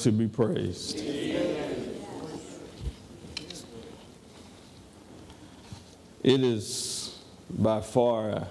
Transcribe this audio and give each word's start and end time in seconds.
to 0.00 0.12
be 0.12 0.26
praised. 0.26 0.98
It 6.22 6.42
is 6.42 7.18
by 7.50 7.80
far 7.80 8.46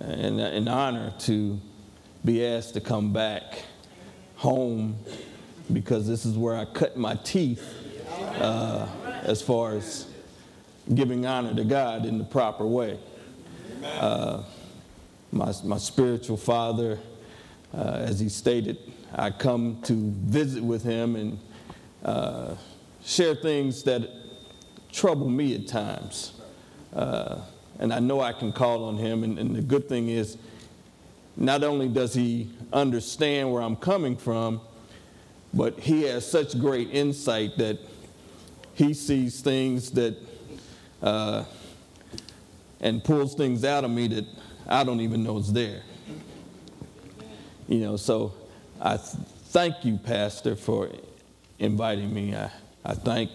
an, 0.00 0.40
an 0.40 0.68
honor 0.68 1.12
to 1.20 1.60
be 2.24 2.44
asked 2.44 2.74
to 2.74 2.80
come 2.80 3.12
back 3.12 3.62
home 4.36 4.96
because 5.72 6.06
this 6.06 6.24
is 6.24 6.36
where 6.36 6.56
I 6.56 6.64
cut 6.64 6.96
my 6.96 7.14
teeth 7.16 7.62
uh, 8.36 8.86
as 9.22 9.42
far 9.42 9.72
as 9.72 10.06
giving 10.94 11.26
honor 11.26 11.54
to 11.54 11.64
God 11.64 12.04
in 12.06 12.18
the 12.18 12.24
proper 12.24 12.66
way. 12.66 12.98
Uh, 13.82 14.42
my, 15.32 15.52
my 15.64 15.78
spiritual 15.78 16.36
father, 16.36 16.98
uh, 17.72 18.04
as 18.06 18.20
he 18.20 18.28
stated, 18.28 18.78
I 19.12 19.30
come 19.30 19.80
to 19.82 19.92
visit 19.94 20.62
with 20.62 20.82
him 20.82 21.16
and 21.16 21.38
uh, 22.04 22.54
share 23.04 23.34
things 23.34 23.82
that 23.84 24.08
trouble 24.92 25.28
me 25.28 25.54
at 25.54 25.66
times. 25.66 26.40
Uh, 26.94 27.40
and 27.78 27.92
I 27.92 27.98
know 27.98 28.20
I 28.20 28.32
can 28.32 28.52
call 28.52 28.84
on 28.84 28.96
him. 28.96 29.24
And, 29.24 29.38
and 29.38 29.54
the 29.54 29.62
good 29.62 29.88
thing 29.88 30.08
is, 30.08 30.36
not 31.36 31.64
only 31.64 31.88
does 31.88 32.14
he 32.14 32.50
understand 32.72 33.52
where 33.52 33.62
I'm 33.62 33.76
coming 33.76 34.16
from, 34.16 34.60
but 35.52 35.78
he 35.80 36.02
has 36.02 36.28
such 36.28 36.58
great 36.58 36.90
insight 36.90 37.56
that 37.58 37.78
he 38.74 38.94
sees 38.94 39.40
things 39.40 39.90
that 39.92 40.16
uh, 41.02 41.44
and 42.80 43.02
pulls 43.02 43.34
things 43.34 43.64
out 43.64 43.84
of 43.84 43.90
me 43.90 44.08
that 44.08 44.26
I 44.68 44.84
don't 44.84 45.00
even 45.00 45.22
know 45.22 45.38
is 45.38 45.52
there. 45.52 45.82
You 47.68 47.78
know, 47.78 47.96
so 47.96 48.34
I 48.80 48.96
thank 48.96 49.84
you, 49.84 49.98
Pastor, 49.98 50.56
for 50.56 50.90
inviting 51.58 52.12
me. 52.12 52.34
I, 52.34 52.50
I 52.84 52.94
thank 52.94 53.30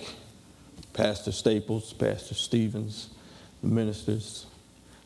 Pastor 0.93 1.31
Staples, 1.31 1.93
Pastor 1.93 2.35
Stevens, 2.35 3.09
the 3.61 3.69
ministers. 3.69 4.45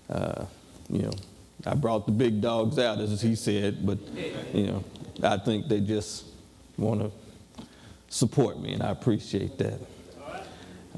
Uh, 0.10 0.46
you 0.90 1.04
know, 1.04 1.14
I 1.66 1.76
brought 1.76 2.06
the 2.06 2.12
big 2.12 2.42
dogs 2.42 2.78
out, 2.80 3.00
as 3.00 3.22
he 3.22 3.36
said, 3.36 3.86
but, 3.86 4.00
you 4.54 4.68
know, 4.68 4.84
I 5.22 5.38
think 5.38 5.68
they 5.68 5.80
just 5.80 6.26
want 6.78 7.02
to 7.02 7.12
support 8.10 8.60
me, 8.60 8.74
and 8.74 8.84
I 8.84 8.90
appreciate 8.90 9.58
that. 9.60 9.80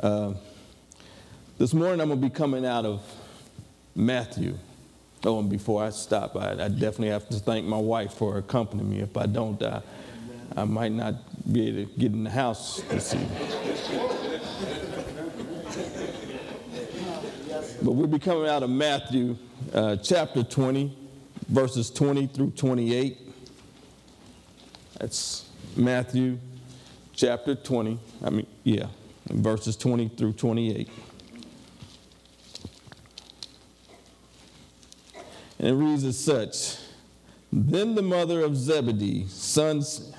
Uh, 0.01 0.33
this 1.57 1.73
morning, 1.73 2.01
I'm 2.01 2.07
going 2.07 2.21
to 2.21 2.27
be 2.27 2.33
coming 2.33 2.65
out 2.65 2.85
of 2.85 3.01
Matthew. 3.95 4.57
Oh, 5.25 5.39
and 5.39 5.49
before 5.49 5.83
I 5.83 5.89
stop, 5.89 6.35
I, 6.35 6.51
I, 6.51 6.67
definitely 6.67 7.09
have 7.09 7.27
to 7.29 7.39
thank 7.39 7.65
my 7.65 7.79
wife 7.79 8.13
for 8.13 8.37
accompanying 8.37 8.91
me. 8.91 8.99
If 8.99 9.17
I 9.17 9.25
don't, 9.25 9.61
I, 9.63 9.81
I 10.55 10.65
might 10.65 10.91
not 10.91 11.15
be 11.51 11.67
able 11.67 11.91
to 11.91 11.97
get 11.99 12.11
in 12.11 12.23
the 12.25 12.29
house 12.29 12.79
this 12.89 13.15
evening. 13.15 13.29
but 17.81 17.91
we'll 17.91 18.05
be 18.05 18.19
coming 18.19 18.47
out 18.47 18.61
of 18.61 18.69
Matthew 18.69 19.35
uh, 19.73 19.95
chapter 19.95 20.43
20, 20.43 20.95
verses 21.47 21.89
20 21.89 22.27
through 22.27 22.51
28. 22.51 23.17
That's 24.99 25.49
Matthew 25.75 26.37
chapter 27.15 27.55
20. 27.55 27.99
I 28.23 28.29
mean, 28.29 28.47
yeah, 28.63 28.87
verses 29.25 29.75
20 29.75 30.09
through 30.09 30.33
28. 30.33 30.87
And 35.59 35.67
it 35.69 35.73
reads 35.73 36.03
as 36.03 36.19
such 36.19 36.77
Then 37.51 37.95
the 37.95 38.01
mother 38.01 38.43
of 38.43 38.55
Zebedee's 38.55 39.33
sons, 39.33 40.11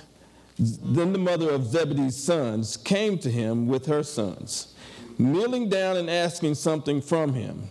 then 0.59 1.13
the 1.13 1.19
mother 1.19 1.51
of 1.51 1.67
Zebedee's 1.67 2.17
sons 2.23 2.77
came 2.77 3.19
to 3.19 3.31
him 3.31 3.67
with 3.67 3.87
her 3.87 4.03
sons, 4.03 4.75
kneeling 5.19 5.69
down 5.69 5.97
and 5.97 6.09
asking 6.09 6.55
something 6.55 7.01
from 7.01 7.35
him. 7.35 7.69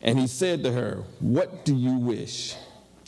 and 0.00 0.18
he 0.18 0.26
said 0.26 0.62
to 0.62 0.72
her, 0.72 1.04
What 1.20 1.64
do 1.64 1.74
you 1.74 1.96
wish? 1.96 2.54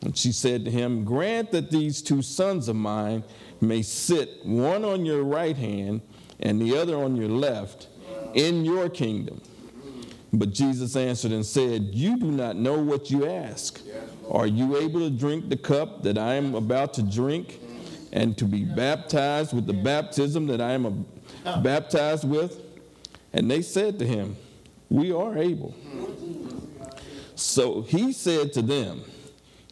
And 0.02 0.16
she 0.16 0.32
said 0.32 0.64
to 0.64 0.70
him, 0.70 1.04
Grant 1.04 1.50
that 1.52 1.70
these 1.70 2.02
two 2.02 2.22
sons 2.22 2.68
of 2.68 2.76
mine 2.76 3.24
may 3.60 3.82
sit, 3.82 4.44
one 4.44 4.84
on 4.84 5.04
your 5.04 5.24
right 5.24 5.56
hand 5.56 6.02
and 6.40 6.60
the 6.60 6.76
other 6.76 6.96
on 6.96 7.16
your 7.16 7.28
left, 7.28 7.88
in 8.34 8.64
your 8.64 8.88
kingdom. 8.88 9.40
But 10.32 10.52
Jesus 10.52 10.94
answered 10.94 11.32
and 11.32 11.44
said, 11.44 11.94
You 11.94 12.18
do 12.18 12.30
not 12.30 12.56
know 12.56 12.78
what 12.78 13.10
you 13.10 13.26
ask. 13.26 13.80
Are 14.30 14.46
you 14.46 14.76
able 14.76 15.00
to 15.00 15.10
drink 15.10 15.48
the 15.48 15.56
cup 15.56 16.02
that 16.02 16.18
I 16.18 16.34
am 16.34 16.54
about 16.54 16.94
to 16.94 17.02
drink 17.02 17.58
and 18.12 18.36
to 18.38 18.44
be 18.44 18.64
baptized 18.64 19.54
with 19.54 19.66
the 19.66 19.72
baptism 19.72 20.46
that 20.48 20.60
I 20.60 20.72
am 20.72 21.06
baptized 21.62 22.28
with? 22.28 22.60
And 23.32 23.50
they 23.50 23.62
said 23.62 23.98
to 24.00 24.06
him, 24.06 24.36
We 24.90 25.12
are 25.12 25.38
able. 25.38 25.74
So 27.34 27.82
he 27.82 28.12
said 28.12 28.52
to 28.54 28.62
them, 28.62 29.02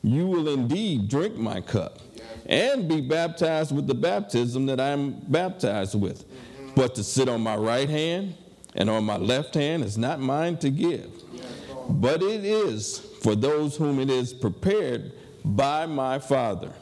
You 0.03 0.27
will 0.27 0.49
indeed 0.49 1.09
drink 1.09 1.37
my 1.37 1.61
cup 1.61 1.99
and 2.47 2.89
be 2.89 3.01
baptized 3.01 3.75
with 3.75 3.87
the 3.87 3.95
baptism 3.95 4.67
that 4.67 4.81
I 4.81 4.89
am 4.89 5.21
baptized 5.29 6.01
with. 6.01 6.25
But 6.75 6.95
to 6.95 7.05
sit 7.05 7.29
on 7.29 7.41
my 7.41 7.57
right 7.57 7.89
hand, 7.89 8.35
and 8.77 8.91
on 8.91 9.05
my 9.05 9.17
left 9.17 9.55
hand 9.55 9.83
is 9.83 9.97
not 9.99 10.21
mine 10.21 10.59
to 10.59 10.71
give, 10.71 11.11
but 11.89 12.23
it 12.23 12.45
is 12.45 12.99
for 13.23 13.35
those 13.35 13.77
whom 13.77 13.99
it 13.99 14.11
is 14.11 14.33
prepared 14.33 15.13
by 15.45 15.87
my 15.87 16.19
Father. 16.19 16.73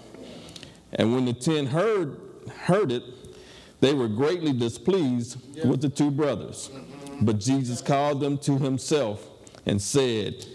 And 0.92 1.14
when 1.14 1.24
the 1.24 1.32
ten 1.32 1.66
heard, 1.66 2.20
heard 2.64 2.92
it, 2.92 3.02
they 3.80 3.94
were 3.94 4.08
greatly 4.08 4.52
displeased 4.52 5.36
with 5.64 5.80
the 5.80 5.88
two 5.88 6.10
brothers. 6.10 6.70
But 7.20 7.38
Jesus 7.38 7.80
called 7.80 8.20
them 8.20 8.38
to 8.38 8.58
himself 8.58 9.26
and 9.66 9.80
said, 9.80 10.46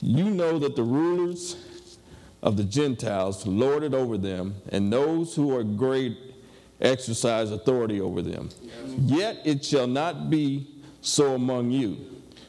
You 0.00 0.24
know 0.24 0.58
that 0.58 0.76
the 0.76 0.82
rulers 0.82 1.56
of 2.42 2.56
the 2.56 2.64
Gentiles 2.64 3.46
lord 3.46 3.82
it 3.82 3.92
over 3.92 4.16
them, 4.16 4.56
and 4.68 4.92
those 4.92 5.34
who 5.34 5.54
are 5.56 5.64
great 5.64 6.16
exercise 6.80 7.50
authority 7.50 8.00
over 8.00 8.22
them. 8.22 8.50
Yet 8.98 9.38
it 9.44 9.64
shall 9.64 9.86
not 9.86 10.30
be 10.30 10.68
so 11.00 11.34
among 11.34 11.70
you. 11.70 11.98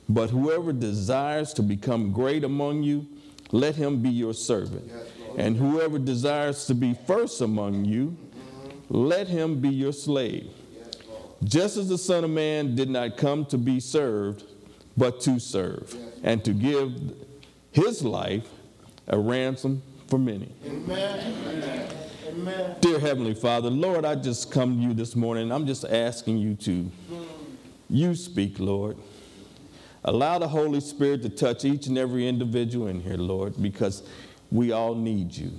But 0.10 0.30
whoever 0.30 0.72
desires 0.72 1.54
to 1.54 1.64
become 1.64 2.12
great 2.12 2.44
among 2.44 2.84
you, 2.84 3.08
let 3.52 3.76
him 3.76 4.02
be 4.02 4.10
your 4.10 4.34
servant. 4.34 4.92
And 5.38 5.56
whoever 5.56 6.00
desires 6.00 6.66
to 6.66 6.76
be 6.76 6.94
first 7.06 7.42
among 7.42 7.86
you, 7.86 8.18
let 8.90 9.28
him 9.28 9.60
be 9.60 9.70
your 9.70 9.94
slave. 9.94 10.50
Just 11.44 11.78
as 11.78 11.90
the 11.90 11.98
Son 11.98 12.24
of 12.24 12.30
Man 12.30 12.76
did 12.76 12.90
not 12.90 13.18
come 13.18 13.46
to 13.48 13.58
be 13.58 13.80
served, 13.80 14.44
but 14.96 15.22
to 15.22 15.40
serve, 15.40 15.96
and 16.24 16.44
to 16.44 16.52
give 16.52 17.14
his 17.72 18.04
life 18.04 18.48
a 19.08 19.20
ransom 19.20 19.84
for 20.08 20.18
many. 20.18 20.52
Amen. 20.66 22.07
Amen. 22.28 22.76
Dear 22.82 23.00
Heavenly 23.00 23.34
Father, 23.34 23.70
Lord, 23.70 24.04
I 24.04 24.16
just 24.16 24.52
come 24.52 24.76
to 24.76 24.82
you 24.82 24.94
this 24.94 25.16
morning. 25.16 25.50
I'm 25.50 25.66
just 25.66 25.86
asking 25.86 26.40
you 26.40 26.56
to, 26.56 26.92
you 27.90 28.16
speak, 28.16 28.60
Lord. 28.60 28.98
Allow 30.04 30.40
the 30.40 30.48
Holy 30.48 30.82
Spirit 30.82 31.22
to 31.22 31.30
touch 31.30 31.64
each 31.64 31.88
and 31.88 31.98
every 31.98 32.28
individual 32.28 32.88
in 32.88 33.00
here, 33.00 33.16
Lord, 33.16 33.62
because 33.62 34.04
we 34.52 34.74
all 34.74 34.94
need 34.94 35.36
you. 35.36 35.52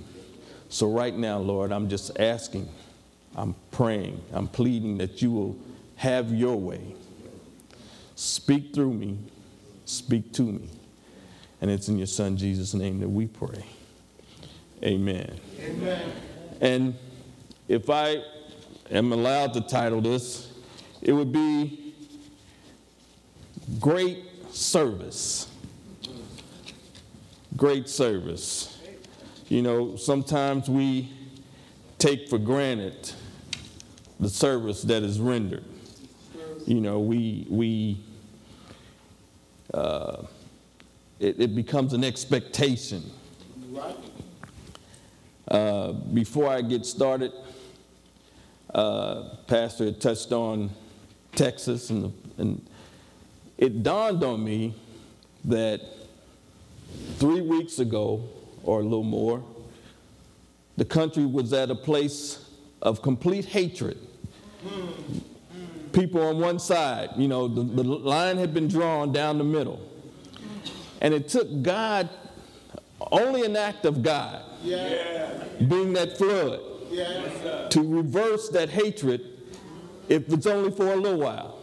So, 0.69 0.91
right 0.91 1.15
now, 1.15 1.39
Lord, 1.39 1.71
I'm 1.71 1.89
just 1.89 2.19
asking, 2.19 2.69
I'm 3.35 3.55
praying, 3.71 4.21
I'm 4.31 4.47
pleading 4.47 4.99
that 4.99 5.23
you 5.23 5.31
will 5.31 5.57
have 5.95 6.31
your 6.31 6.55
way. 6.55 6.95
Speak 8.15 8.75
through 8.75 8.93
me, 8.93 9.17
speak 9.85 10.33
to 10.33 10.43
me. 10.43 10.69
And 11.61 11.71
it's 11.71 11.87
in 11.87 11.97
your 11.97 12.07
Son, 12.07 12.37
Jesus' 12.37 12.75
name, 12.75 12.99
that 12.99 13.09
we 13.09 13.25
pray. 13.25 13.65
Amen. 14.83 15.39
Amen. 15.59 16.11
And 16.59 16.95
if 17.67 17.89
I 17.89 18.23
am 18.91 19.13
allowed 19.13 19.53
to 19.53 19.61
title 19.61 20.01
this, 20.01 20.51
it 21.01 21.13
would 21.13 21.31
be 21.31 21.93
Great 23.79 24.25
Service. 24.51 25.47
Great 27.55 27.87
Service. 27.87 28.77
You 29.47 29.61
know, 29.61 29.95
sometimes 29.95 30.69
we 30.69 31.11
take 31.97 32.29
for 32.29 32.37
granted 32.37 33.11
the 34.19 34.29
service 34.29 34.81
that 34.83 35.03
is 35.03 35.19
rendered. 35.19 35.63
You 36.65 36.81
know, 36.81 36.99
we, 36.99 37.47
we, 37.49 38.03
uh, 39.73 40.23
it, 41.19 41.39
it 41.39 41.55
becomes 41.55 41.93
an 41.93 42.03
expectation. 42.03 43.03
Uh, 45.49 45.93
before 45.93 46.47
I 46.47 46.61
get 46.61 46.85
started, 46.85 47.31
uh, 48.73 49.35
Pastor 49.47 49.85
had 49.85 49.99
touched 49.99 50.31
on 50.31 50.69
Texas, 51.35 51.89
and, 51.89 52.13
and 52.37 52.69
it 53.57 53.81
dawned 53.81 54.23
on 54.23 54.43
me 54.43 54.75
that 55.45 55.81
three 57.17 57.41
weeks 57.41 57.79
ago, 57.79 58.23
or 58.63 58.81
a 58.81 58.83
little 58.83 59.03
more, 59.03 59.43
the 60.77 60.85
country 60.85 61.25
was 61.25 61.51
at 61.51 61.71
a 61.71 61.75
place 61.75 62.45
of 62.81 63.01
complete 63.01 63.45
hatred. 63.45 63.97
People 65.91 66.21
on 66.21 66.39
one 66.39 66.59
side, 66.59 67.09
you 67.17 67.27
know, 67.27 67.47
the, 67.47 67.63
the 67.63 67.83
line 67.83 68.37
had 68.37 68.53
been 68.53 68.67
drawn 68.67 69.11
down 69.11 69.39
the 69.39 69.43
middle. 69.43 69.81
And 71.01 71.13
it 71.13 71.27
took 71.27 71.63
God, 71.63 72.09
only 73.11 73.43
an 73.43 73.55
act 73.55 73.85
of 73.85 74.03
God, 74.03 74.43
yeah. 74.63 75.43
being 75.67 75.93
that 75.93 76.17
flood, 76.17 76.59
to 77.71 77.81
reverse 77.81 78.49
that 78.49 78.69
hatred 78.69 79.21
if 80.07 80.27
it's 80.33 80.47
only 80.47 80.71
for 80.71 80.91
a 80.91 80.95
little 80.95 81.19
while. 81.19 81.59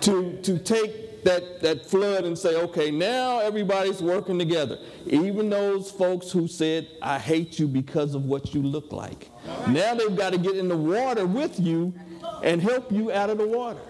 To, 0.00 0.40
to 0.42 0.58
take 0.58 1.24
that, 1.24 1.60
that 1.60 1.84
flood 1.86 2.24
and 2.24 2.38
say, 2.38 2.56
okay, 2.56 2.90
now 2.90 3.40
everybody's 3.40 4.00
working 4.00 4.38
together. 4.38 4.78
Even 5.06 5.50
those 5.50 5.90
folks 5.90 6.30
who 6.30 6.48
said, 6.48 6.88
I 7.02 7.18
hate 7.18 7.58
you 7.58 7.66
because 7.66 8.14
of 8.14 8.24
what 8.24 8.54
you 8.54 8.62
look 8.62 8.92
like. 8.92 9.30
Now 9.68 9.94
they've 9.94 10.16
got 10.16 10.32
to 10.32 10.38
get 10.38 10.56
in 10.56 10.68
the 10.68 10.76
water 10.76 11.26
with 11.26 11.58
you 11.58 11.92
and 12.42 12.62
help 12.62 12.90
you 12.92 13.12
out 13.12 13.30
of 13.30 13.38
the 13.38 13.46
water. 13.46 13.80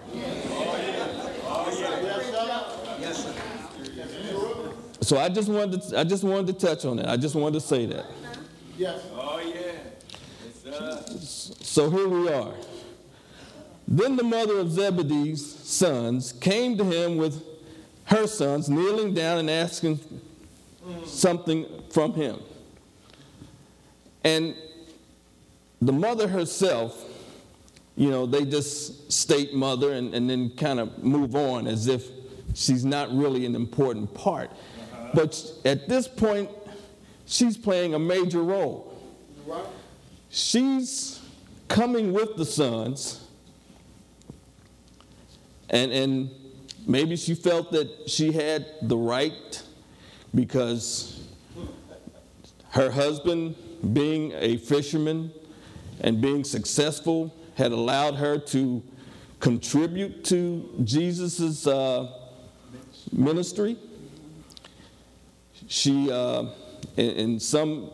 So 5.07 5.17
I 5.17 5.29
just 5.29 5.47
wanted 5.47 5.81
to, 5.83 5.99
I 5.99 6.03
just 6.03 6.25
wanted 6.25 6.47
to 6.47 6.67
touch 6.67 6.83
on 6.83 6.97
that. 6.97 7.07
I 7.07 7.15
just 7.15 7.33
wanted 7.33 7.61
to 7.61 7.65
say 7.65 7.85
that. 7.85 8.07
Yes. 8.77 9.01
Oh 9.13 9.39
yeah. 9.39 9.71
Yes, 10.65 11.55
so 11.61 11.89
here 11.89 12.09
we 12.09 12.27
are. 12.27 12.53
Then 13.87 14.17
the 14.17 14.23
mother 14.25 14.59
of 14.59 14.69
Zebedee's 14.69 15.45
sons 15.63 16.33
came 16.33 16.77
to 16.77 16.83
him 16.83 17.15
with 17.15 17.41
her 18.03 18.27
sons, 18.27 18.67
kneeling 18.67 19.13
down 19.13 19.37
and 19.37 19.49
asking 19.49 20.01
something 21.05 21.65
from 21.89 22.13
him. 22.13 22.41
And 24.25 24.55
the 25.81 25.93
mother 25.93 26.27
herself, 26.27 27.01
you 27.95 28.09
know, 28.09 28.25
they 28.25 28.43
just 28.43 29.09
state 29.09 29.53
mother 29.53 29.93
and, 29.93 30.13
and 30.13 30.29
then 30.29 30.49
kind 30.49 30.81
of 30.81 31.01
move 31.01 31.33
on 31.33 31.65
as 31.65 31.87
if 31.87 32.09
she's 32.53 32.83
not 32.83 33.09
really 33.15 33.45
an 33.45 33.55
important 33.55 34.13
part. 34.13 34.51
But 35.13 35.41
at 35.65 35.87
this 35.87 36.07
point, 36.07 36.49
she's 37.25 37.57
playing 37.57 37.93
a 37.93 37.99
major 37.99 38.43
role. 38.43 38.93
She's 40.29 41.21
coming 41.67 42.13
with 42.13 42.35
the 42.37 42.45
sons 42.45 43.27
and, 45.69 45.91
and 45.91 46.29
maybe 46.85 47.15
she 47.15 47.35
felt 47.35 47.71
that 47.71 48.09
she 48.09 48.31
had 48.31 48.65
the 48.81 48.97
right 48.97 49.61
because 50.33 51.27
her 52.69 52.91
husband, 52.91 53.55
being 53.93 54.31
a 54.33 54.57
fisherman 54.57 55.31
and 56.01 56.21
being 56.21 56.43
successful, 56.43 57.33
had 57.55 57.71
allowed 57.71 58.15
her 58.15 58.37
to 58.37 58.83
contribute 59.39 60.23
to 60.25 60.69
Jesus' 60.83 61.65
uh, 61.67 62.11
ministry. 63.11 63.77
She, 65.67 66.11
uh, 66.11 66.45
in, 66.95 67.09
in 67.11 67.39
some 67.39 67.91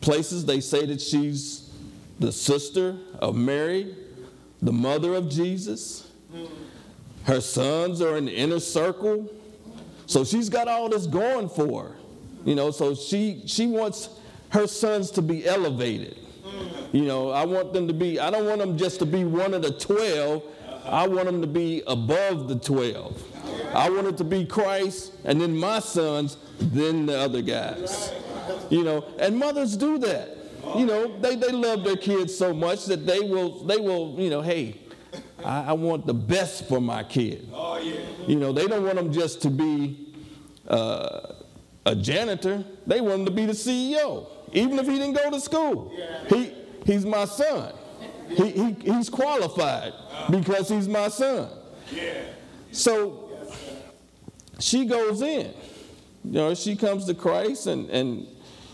places, 0.00 0.44
they 0.44 0.60
say 0.60 0.86
that 0.86 1.00
she's 1.00 1.70
the 2.18 2.32
sister 2.32 2.96
of 3.18 3.36
Mary, 3.36 3.94
the 4.62 4.72
mother 4.72 5.14
of 5.14 5.28
Jesus. 5.28 6.10
Her 7.24 7.40
sons 7.40 8.00
are 8.00 8.16
in 8.16 8.26
the 8.26 8.34
inner 8.34 8.60
circle. 8.60 9.32
So 10.06 10.24
she's 10.24 10.48
got 10.48 10.68
all 10.68 10.88
this 10.88 11.06
going 11.06 11.48
for 11.48 11.84
her. 11.84 11.96
You 12.44 12.54
know, 12.54 12.70
so 12.70 12.94
she 12.94 13.42
she 13.46 13.66
wants 13.66 14.08
her 14.50 14.68
sons 14.68 15.10
to 15.12 15.22
be 15.22 15.46
elevated. 15.46 16.16
You 16.92 17.02
know, 17.02 17.30
I 17.30 17.44
want 17.44 17.72
them 17.72 17.88
to 17.88 17.92
be, 17.92 18.20
I 18.20 18.30
don't 18.30 18.46
want 18.46 18.60
them 18.60 18.78
just 18.78 19.00
to 19.00 19.06
be 19.06 19.24
one 19.24 19.52
of 19.52 19.62
the 19.62 19.72
12. 19.72 20.42
I 20.84 21.06
want 21.08 21.26
them 21.26 21.40
to 21.40 21.46
be 21.46 21.82
above 21.86 22.48
the 22.48 22.56
12. 22.56 23.22
I 23.76 23.90
want 23.90 24.06
it 24.06 24.16
to 24.18 24.24
be 24.24 24.46
Christ 24.46 25.12
and 25.24 25.40
then 25.40 25.54
my 25.56 25.80
sons, 25.80 26.38
then 26.58 27.04
the 27.06 27.18
other 27.18 27.42
guys. 27.42 28.10
You 28.70 28.84
know, 28.84 29.04
and 29.18 29.38
mothers 29.38 29.76
do 29.76 29.98
that. 29.98 30.36
You 30.74 30.86
know, 30.86 31.20
they, 31.20 31.36
they 31.36 31.52
love 31.52 31.84
their 31.84 31.96
kids 31.96 32.36
so 32.36 32.54
much 32.54 32.86
that 32.86 33.06
they 33.06 33.20
will, 33.20 33.64
they 33.64 33.76
will, 33.76 34.16
you 34.18 34.30
know, 34.30 34.40
hey, 34.40 34.80
I, 35.44 35.66
I 35.66 35.72
want 35.74 36.06
the 36.06 36.14
best 36.14 36.68
for 36.68 36.80
my 36.80 37.04
kid. 37.04 37.48
Oh, 37.52 37.78
yeah. 37.78 38.00
You 38.26 38.36
know, 38.36 38.50
they 38.52 38.66
don't 38.66 38.82
want 38.84 38.96
them 38.96 39.12
just 39.12 39.42
to 39.42 39.50
be 39.50 40.14
uh, 40.66 41.34
a 41.84 41.94
janitor. 41.94 42.64
They 42.86 43.00
want 43.00 43.20
him 43.20 43.24
to 43.26 43.30
be 43.30 43.44
the 43.46 43.52
CEO, 43.52 44.26
even 44.52 44.78
if 44.78 44.86
he 44.86 44.94
didn't 44.94 45.14
go 45.14 45.30
to 45.30 45.40
school. 45.40 45.92
He, 46.28 46.52
he's 46.84 47.04
my 47.04 47.26
son. 47.26 47.74
He, 48.28 48.50
he, 48.50 48.72
he's 48.72 49.08
qualified 49.08 49.92
because 50.30 50.68
he's 50.68 50.88
my 50.88 51.08
son. 51.08 51.48
Yeah. 51.92 52.22
So 52.72 53.25
she 54.58 54.86
goes 54.86 55.22
in. 55.22 55.52
You 56.24 56.32
know, 56.32 56.54
she 56.54 56.76
comes 56.76 57.04
to 57.06 57.14
Christ 57.14 57.66
and, 57.66 57.88
and 57.90 58.26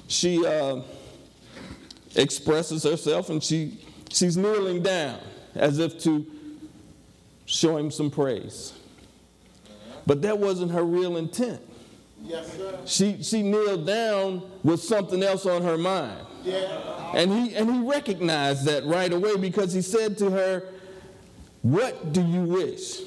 she 0.08 0.44
uh, 0.46 0.80
expresses 2.16 2.82
herself 2.82 3.30
and 3.30 3.42
she, 3.42 3.78
she's 4.10 4.36
kneeling 4.36 4.82
down 4.82 5.18
as 5.54 5.78
if 5.78 5.98
to 6.00 6.26
show 7.46 7.76
him 7.76 7.90
some 7.90 8.10
praise. 8.10 8.72
But 10.06 10.22
that 10.22 10.38
wasn't 10.38 10.72
her 10.72 10.84
real 10.84 11.16
intent. 11.16 11.60
Yes, 12.22 12.56
sir. 12.56 12.78
She, 12.86 13.22
she 13.22 13.42
kneeled 13.42 13.86
down 13.86 14.42
with 14.62 14.80
something 14.82 15.22
else 15.22 15.44
on 15.44 15.62
her 15.62 15.76
mind. 15.76 16.26
Yeah. 16.44 17.12
And, 17.14 17.32
he, 17.32 17.54
and 17.54 17.72
he 17.72 17.80
recognized 17.80 18.64
that 18.66 18.84
right 18.84 19.12
away 19.12 19.36
because 19.36 19.72
he 19.72 19.82
said 19.82 20.18
to 20.18 20.30
her, 20.30 20.68
What 21.62 22.12
do 22.12 22.22
you 22.22 22.44
wish? 22.44 23.00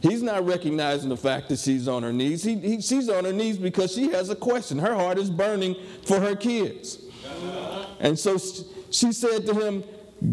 He's 0.00 0.22
not 0.22 0.46
recognizing 0.46 1.10
the 1.10 1.16
fact 1.16 1.50
that 1.50 1.58
she's 1.58 1.86
on 1.86 2.02
her 2.02 2.12
knees. 2.12 2.42
He, 2.42 2.56
he, 2.56 2.80
she's 2.80 3.08
on 3.08 3.24
her 3.24 3.32
knees 3.32 3.58
because 3.58 3.92
she 3.92 4.10
has 4.12 4.30
a 4.30 4.36
question. 4.36 4.78
Her 4.78 4.94
heart 4.94 5.18
is 5.18 5.30
burning 5.30 5.76
for 6.06 6.18
her 6.18 6.34
kids. 6.34 6.98
And 8.00 8.18
so 8.18 8.38
she 8.90 9.12
said 9.12 9.46
to 9.46 9.54
him, 9.54 9.84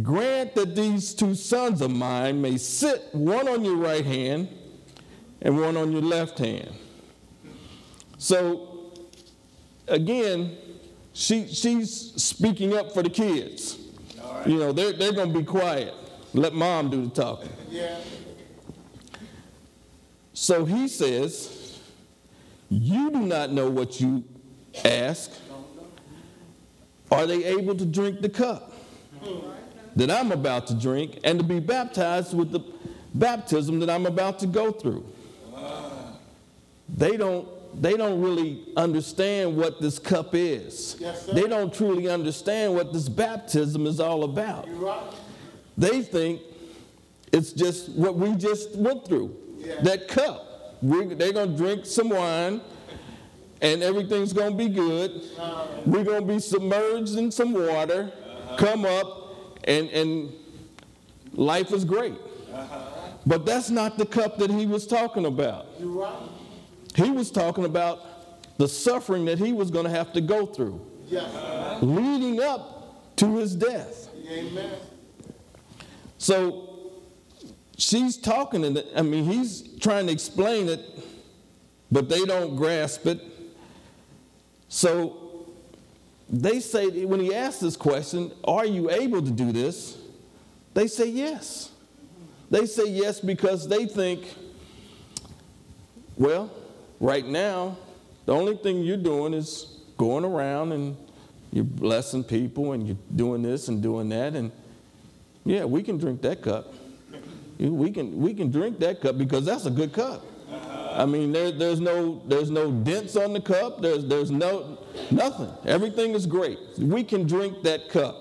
Grant 0.04 0.56
that 0.56 0.76
these 0.76 1.14
two 1.14 1.34
sons 1.34 1.82
of 1.82 1.92
mine 1.92 2.42
may 2.42 2.58
sit 2.58 3.08
one 3.14 3.48
on 3.48 3.64
your 3.64 3.78
right 3.78 4.06
hand 4.06 4.50
and 5.42 5.60
one 5.60 5.78
on 5.78 5.92
your 5.92 6.02
left 6.02 6.40
hand. 6.40 6.72
So, 8.18 8.92
again, 9.88 10.58
she, 11.14 11.48
she's 11.48 12.14
speaking 12.22 12.76
up 12.76 12.94
for 12.94 13.02
the 13.02 13.10
kids. 13.10 13.78
Right. 14.22 14.48
You 14.48 14.58
know, 14.58 14.72
they're, 14.74 14.94
they're 14.94 15.14
going 15.14 15.32
to 15.32 15.40
be 15.40 15.46
quiet. 15.46 15.94
Let 16.34 16.54
mom 16.54 16.90
do 16.90 17.06
the 17.06 17.10
talking. 17.10 17.52
Yeah. 17.70 17.98
So 20.40 20.66
he 20.66 20.88
says, 20.88 21.80
You 22.70 23.10
do 23.10 23.22
not 23.22 23.52
know 23.52 23.72
what 23.72 24.00
you 24.00 24.24
ask. 24.86 25.32
Are 27.12 27.26
they 27.26 27.44
able 27.44 27.74
to 27.76 27.86
drink 27.86 28.22
the 28.22 28.30
cup? 28.30 28.72
that 29.96 30.12
I'm 30.12 30.32
about 30.32 30.68
to 30.68 30.76
drink 30.76 31.18
and 31.24 31.40
to 31.40 31.44
be 31.44 31.60
baptized 31.60 32.38
with 32.38 32.52
the 32.52 32.60
baptism 33.16 33.80
that 33.80 33.90
I'm 33.90 34.06
about 34.06 34.38
to 34.40 34.46
go 34.46 34.72
through. 34.72 35.04
They 36.88 37.18
don't 37.18 37.48
they 37.82 37.98
don't 37.98 38.22
really 38.22 38.64
understand 38.78 39.58
what 39.58 39.82
this 39.82 39.98
cup 39.98 40.36
is. 40.36 40.98
Yes, 41.00 41.26
they 41.26 41.48
don't 41.48 41.74
truly 41.74 42.08
understand 42.08 42.76
what 42.76 42.94
this 42.94 43.10
baptism 43.10 43.88
is 43.88 44.00
all 44.00 44.24
about. 44.24 44.68
Right. 44.80 45.02
They 45.80 46.04
think 46.04 46.42
it's 47.34 47.54
just 47.54 47.90
what 47.90 48.16
we 48.18 48.36
just 48.36 48.76
went 48.76 49.04
through. 49.04 49.36
Yeah. 49.58 49.82
That 49.82 50.08
cup. 50.08 50.78
We're, 50.82 51.16
they're 51.16 51.34
going 51.34 51.52
to 51.52 51.58
drink 51.58 51.86
some 51.86 52.10
wine 52.10 52.62
and 53.62 53.82
everything's 53.82 54.34
going 54.34 54.52
to 54.52 54.58
be 54.58 54.70
good. 54.70 55.24
We're 55.86 56.04
going 56.04 56.28
to 56.28 56.34
be 56.34 56.40
submerged 56.40 57.18
in 57.18 57.32
some 57.32 57.54
water, 57.54 58.12
uh-huh. 58.14 58.58
come 58.58 58.86
up, 58.86 59.60
and, 59.64 59.90
and 59.90 60.32
life 61.34 61.72
is 61.72 61.84
great. 61.84 62.16
Uh-huh. 62.54 62.84
But 63.26 63.46
that's 63.46 63.70
not 63.70 63.98
the 63.98 64.06
cup 64.06 64.38
that 64.38 64.50
he 64.50 64.66
was 64.66 64.88
talking 64.88 65.26
about. 65.26 65.68
Right. 65.80 66.30
He 66.96 67.12
was 67.12 67.32
talking 67.32 67.66
about 67.66 68.58
the 68.58 68.68
suffering 68.68 69.26
that 69.26 69.38
he 69.38 69.54
was 69.54 69.70
going 69.70 69.86
to 69.86 69.92
have 69.92 70.14
to 70.14 70.22
go 70.22 70.46
through, 70.46 70.80
yes. 71.08 71.24
uh-huh. 71.24 71.80
leading 71.86 72.42
up 72.42 73.16
to 73.18 73.38
his 73.38 73.56
death. 73.56 74.10
Amen. 74.30 74.72
So 76.18 76.67
she's 77.78 78.18
talking, 78.18 78.66
and 78.66 78.84
I 78.96 79.02
mean, 79.02 79.26
he's 79.26 79.64
trying 79.80 80.08
to 80.08 80.14
explain 80.14 80.68
it, 80.68 80.82
but 81.92 82.10
they 82.10 82.26
don't 82.26 82.56
grasp 82.56 83.06
it. 83.06 83.22
So 84.68 85.46
they 86.30 86.60
say, 86.60 87.06
when 87.06 87.20
he 87.20 87.34
asks 87.34 87.62
this 87.62 87.78
question, 87.78 88.32
Are 88.44 88.66
you 88.66 88.90
able 88.90 89.22
to 89.22 89.32
do 89.32 89.52
this? 89.52 89.98
They 90.74 90.88
say 90.88 91.10
yes. 91.10 91.72
They 92.50 92.66
say 92.66 92.90
yes 92.90 93.20
because 93.20 93.68
they 93.68 93.86
think, 93.86 94.36
Well, 96.18 96.52
right 97.00 97.26
now, 97.26 97.78
the 98.26 98.34
only 98.34 98.58
thing 98.58 98.84
you're 98.84 98.98
doing 98.98 99.34
is 99.34 99.80
going 99.98 100.26
around 100.26 100.74
and 100.74 100.98
you're 101.52 101.64
blessing 101.64 102.24
people 102.24 102.74
and 102.74 102.86
you're 102.86 102.98
doing 103.16 103.42
this 103.42 103.70
and 103.70 103.82
doing 103.82 104.10
that. 104.10 104.36
And 104.36 104.52
yeah, 105.46 105.64
we 105.64 105.82
can 105.82 105.98
drink 105.98 106.22
that 106.24 106.42
cup. 106.42 106.74
We 107.60 107.92
can, 107.92 108.18
we 108.18 108.34
can 108.34 108.52
drink 108.52 108.80
that 108.80 109.02
cup 109.02 109.18
because 109.18 109.46
that's 109.46 109.66
a 109.66 109.72
good 109.72 109.94
cup. 109.94 110.24
I 110.94 111.06
mean, 111.06 111.32
there, 111.32 111.52
there's, 111.52 111.80
no, 111.80 112.22
there's 112.26 112.50
no 112.50 112.72
dents 112.72 113.16
on 113.16 113.34
the 113.34 113.42
cup. 113.42 113.82
There's, 113.82 114.06
there's 114.06 114.32
no, 114.32 114.80
nothing. 115.12 115.52
Everything 115.66 116.14
is 116.14 116.26
great. 116.26 116.60
We 116.78 117.04
can 117.04 117.28
drink 117.28 117.64
that 117.64 117.90
cup. 117.90 118.16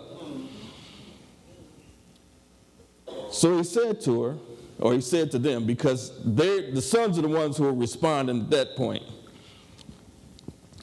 So 3.31 3.57
he 3.57 3.65
said 3.65 4.01
to 4.03 4.23
her, 4.23 4.37
or 4.79 4.93
he 4.95 5.01
said 5.01 5.31
to 5.33 5.39
them, 5.39 5.67
because 5.67 6.13
they 6.25 6.71
the 6.71 6.83
sons 6.83 7.19
are 7.19 7.23
the 7.23 7.29
ones 7.29 7.57
who 7.57 7.67
are 7.67 7.75
responding 7.75 8.43
at 8.43 8.51
that 8.51 8.77
point. 8.77 9.03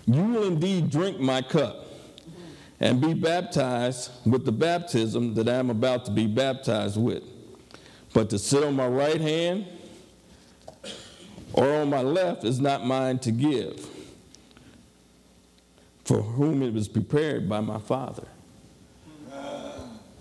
You 0.05 0.24
will 0.24 0.43
indeed 0.43 0.89
drink 0.89 1.19
my 1.19 1.41
cup 1.41 1.86
and 2.79 3.00
be 3.00 3.13
baptized 3.13 4.12
with 4.25 4.45
the 4.45 4.51
baptism 4.51 5.36
that 5.36 5.48
I 5.48 5.55
am 5.55 5.69
about 5.69 6.05
to 6.05 6.12
be 6.12 6.27
baptized 6.27 6.98
with. 6.98 7.24
But 8.13 8.29
to 8.29 8.39
sit 8.39 8.63
on 8.63 8.75
my 8.75 8.88
right 8.88 9.20
hand 9.20 9.65
or 11.53 11.67
on 11.67 11.89
my 11.89 12.01
left 12.01 12.43
is 12.43 12.60
not 12.60 12.86
mine 12.86 13.20
to 13.20 13.32
give, 13.32 13.88
for 16.05 16.22
whom 16.22 16.62
it 16.62 16.74
was 16.74 16.88
prepared 16.88 17.50
by 17.50 17.60
my 17.60 17.79
Father. 17.79 18.27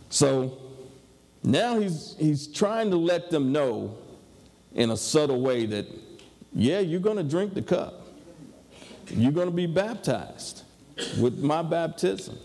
So 0.09 0.59
now 1.43 1.79
he's, 1.81 2.17
he's 2.19 2.47
trying 2.47 2.91
to 2.91 2.97
let 2.97 3.31
them 3.31 3.53
know 3.53 3.97
in 4.75 4.91
a 4.91 4.97
subtle 4.97 5.41
way 5.41 5.67
that, 5.67 5.87
yeah, 6.55 6.81
you're 6.81 7.01
going 7.01 7.17
to 7.17 7.23
drink 7.23 7.55
the 7.55 7.63
cup. 7.63 8.07
You're 9.09 9.33
going 9.33 9.49
to 9.49 9.55
be 9.55 9.67
baptized 9.67 10.63
with 11.19 11.39
my 11.39 11.63
baptism. 11.63 12.39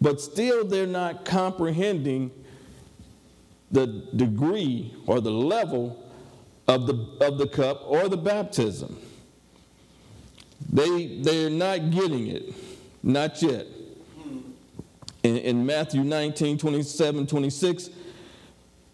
But 0.00 0.20
still, 0.20 0.64
they're 0.64 0.86
not 0.86 1.24
comprehending 1.24 2.30
the 3.70 3.86
degree 4.16 4.94
or 5.06 5.20
the 5.20 5.30
level 5.30 6.04
of 6.66 6.86
the, 6.86 6.94
of 7.20 7.38
the 7.38 7.46
cup 7.46 7.82
or 7.86 8.08
the 8.08 8.16
baptism. 8.16 8.98
They, 10.70 11.18
they're 11.18 11.50
not 11.50 11.90
getting 11.90 12.28
it, 12.28 12.54
not 13.02 13.40
yet. 13.42 13.66
In, 15.22 15.36
in 15.36 15.66
Matthew 15.66 16.04
19, 16.04 16.58
27, 16.58 17.26
26, 17.26 17.90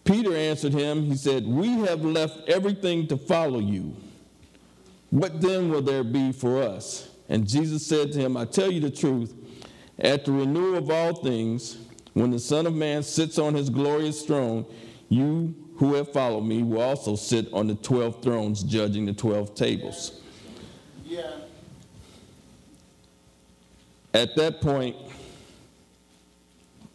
Peter 0.05 0.37
answered 0.37 0.73
him, 0.73 1.05
he 1.05 1.17
said, 1.17 1.47
We 1.47 1.69
have 1.81 2.05
left 2.05 2.49
everything 2.49 3.07
to 3.09 3.17
follow 3.17 3.59
you. 3.59 3.97
What 5.11 5.41
then 5.41 5.71
will 5.71 5.83
there 5.83 6.05
be 6.05 6.33
for 6.33 6.63
us? 6.63 7.09
And 7.29 7.49
Jesus 7.49 7.87
said 7.87 8.13
to 8.13 8.19
him, 8.19 8.37
I 8.37 8.45
tell 8.45 8.71
you 8.71 8.81
the 8.81 8.91
truth, 8.91 9.35
at 9.99 10.25
the 10.25 10.33
renewal 10.33 10.77
of 10.77 10.91
all 10.91 11.15
things, 11.15 11.79
when 12.15 12.31
the 12.31 12.39
Son 12.39 12.67
of 12.67 12.75
Man 12.75 13.03
sits 13.03 13.39
on 13.39 13.55
his 13.55 13.69
glorious 13.69 14.23
throne, 14.23 14.65
you 15.09 15.55
who 15.77 15.95
have 15.95 16.13
followed 16.13 16.43
me 16.43 16.63
will 16.63 16.81
also 16.81 17.17
sit 17.17 17.53
on 17.53 17.67
the 17.67 17.75
12 17.75 18.23
thrones 18.23 18.63
judging 18.63 19.05
the 19.05 19.13
12 19.13 19.55
tables. 19.55 20.21
Yeah. 21.05 21.33
At 24.13 24.37
that 24.37 24.61
point, 24.61 24.97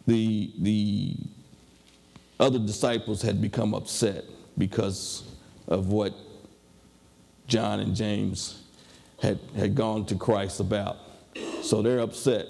the, 0.06 0.50
the 0.58 1.14
other 2.40 2.58
disciples 2.58 3.20
had 3.20 3.42
become 3.42 3.74
upset 3.74 4.24
because 4.56 5.24
of 5.68 5.88
what 5.88 6.14
John 7.46 7.80
and 7.80 7.94
James 7.94 8.62
had, 9.20 9.38
had 9.54 9.74
gone 9.74 10.06
to 10.06 10.14
Christ 10.14 10.60
about. 10.60 10.96
So 11.62 11.82
they're 11.82 11.98
upset. 11.98 12.46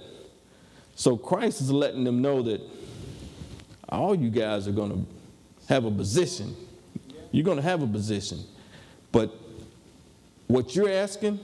So 1.01 1.17
Christ 1.17 1.63
is 1.63 1.71
letting 1.71 2.05
them 2.05 2.21
know 2.21 2.43
that 2.43 2.61
all 3.89 4.15
you 4.15 4.29
guys 4.29 4.69
are 4.69 4.73
going 4.73 4.91
to 4.91 5.07
have 5.67 5.87
a 5.87 5.91
position. 5.91 6.55
You're 7.33 7.47
going 7.47 7.57
to 7.57 7.63
have 7.63 7.83
a 7.83 7.87
position. 7.87 8.41
But 9.11 9.35
what 10.47 10.77
you're 10.77 10.91
asking, 10.91 11.41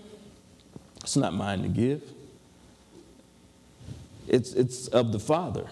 it's 1.00 1.16
not 1.16 1.32
mine 1.32 1.62
to 1.62 1.68
give. 1.68 2.02
It's, 4.28 4.52
it's 4.52 4.88
of 4.88 5.12
the 5.12 5.18
Father. 5.18 5.64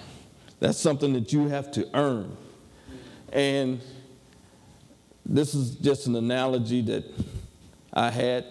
That's 0.60 0.78
something 0.78 1.12
that 1.12 1.34
you 1.34 1.48
have 1.48 1.70
to 1.72 1.86
earn. 1.92 2.34
And 3.34 3.82
this 5.26 5.54
is 5.54 5.74
just 5.74 6.06
an 6.06 6.16
analogy 6.16 6.80
that 6.80 7.04
I 7.92 8.10
had. 8.10 8.46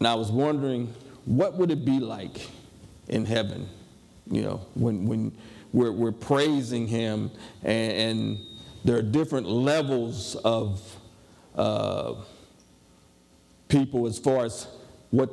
And 0.00 0.08
I 0.08 0.16
was 0.16 0.32
wondering, 0.32 0.92
what 1.24 1.54
would 1.54 1.70
it 1.70 1.84
be 1.84 2.00
like 2.00 2.48
in 3.08 3.24
heaven? 3.24 3.68
You 4.30 4.42
know, 4.42 4.66
when, 4.74 5.06
when 5.06 5.36
we're, 5.72 5.92
we're 5.92 6.12
praising 6.12 6.86
Him 6.86 7.30
and, 7.62 7.92
and 7.92 8.38
there 8.84 8.96
are 8.96 9.02
different 9.02 9.48
levels 9.48 10.36
of 10.36 10.96
uh, 11.56 12.14
people 13.68 14.06
as 14.06 14.18
far 14.18 14.44
as 14.44 14.66
what, 15.10 15.30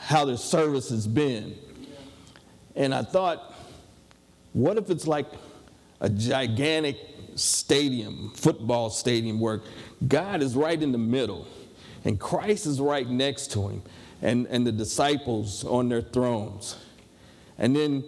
how 0.00 0.24
their 0.24 0.36
service 0.36 0.90
has 0.90 1.06
been. 1.06 1.56
And 2.74 2.94
I 2.94 3.02
thought, 3.02 3.54
what 4.52 4.78
if 4.78 4.90
it's 4.90 5.06
like 5.06 5.26
a 6.00 6.08
gigantic 6.08 6.96
stadium, 7.34 8.32
football 8.34 8.90
stadium, 8.90 9.40
where 9.40 9.60
God 10.06 10.42
is 10.42 10.54
right 10.54 10.80
in 10.80 10.92
the 10.92 10.98
middle 10.98 11.46
and 12.04 12.18
Christ 12.18 12.66
is 12.66 12.80
right 12.80 13.08
next 13.08 13.52
to 13.52 13.68
him 13.68 13.82
and, 14.22 14.46
and 14.46 14.66
the 14.66 14.72
disciples 14.72 15.64
on 15.64 15.88
their 15.88 16.02
thrones. 16.02 16.76
And 17.58 17.74
then, 17.74 18.04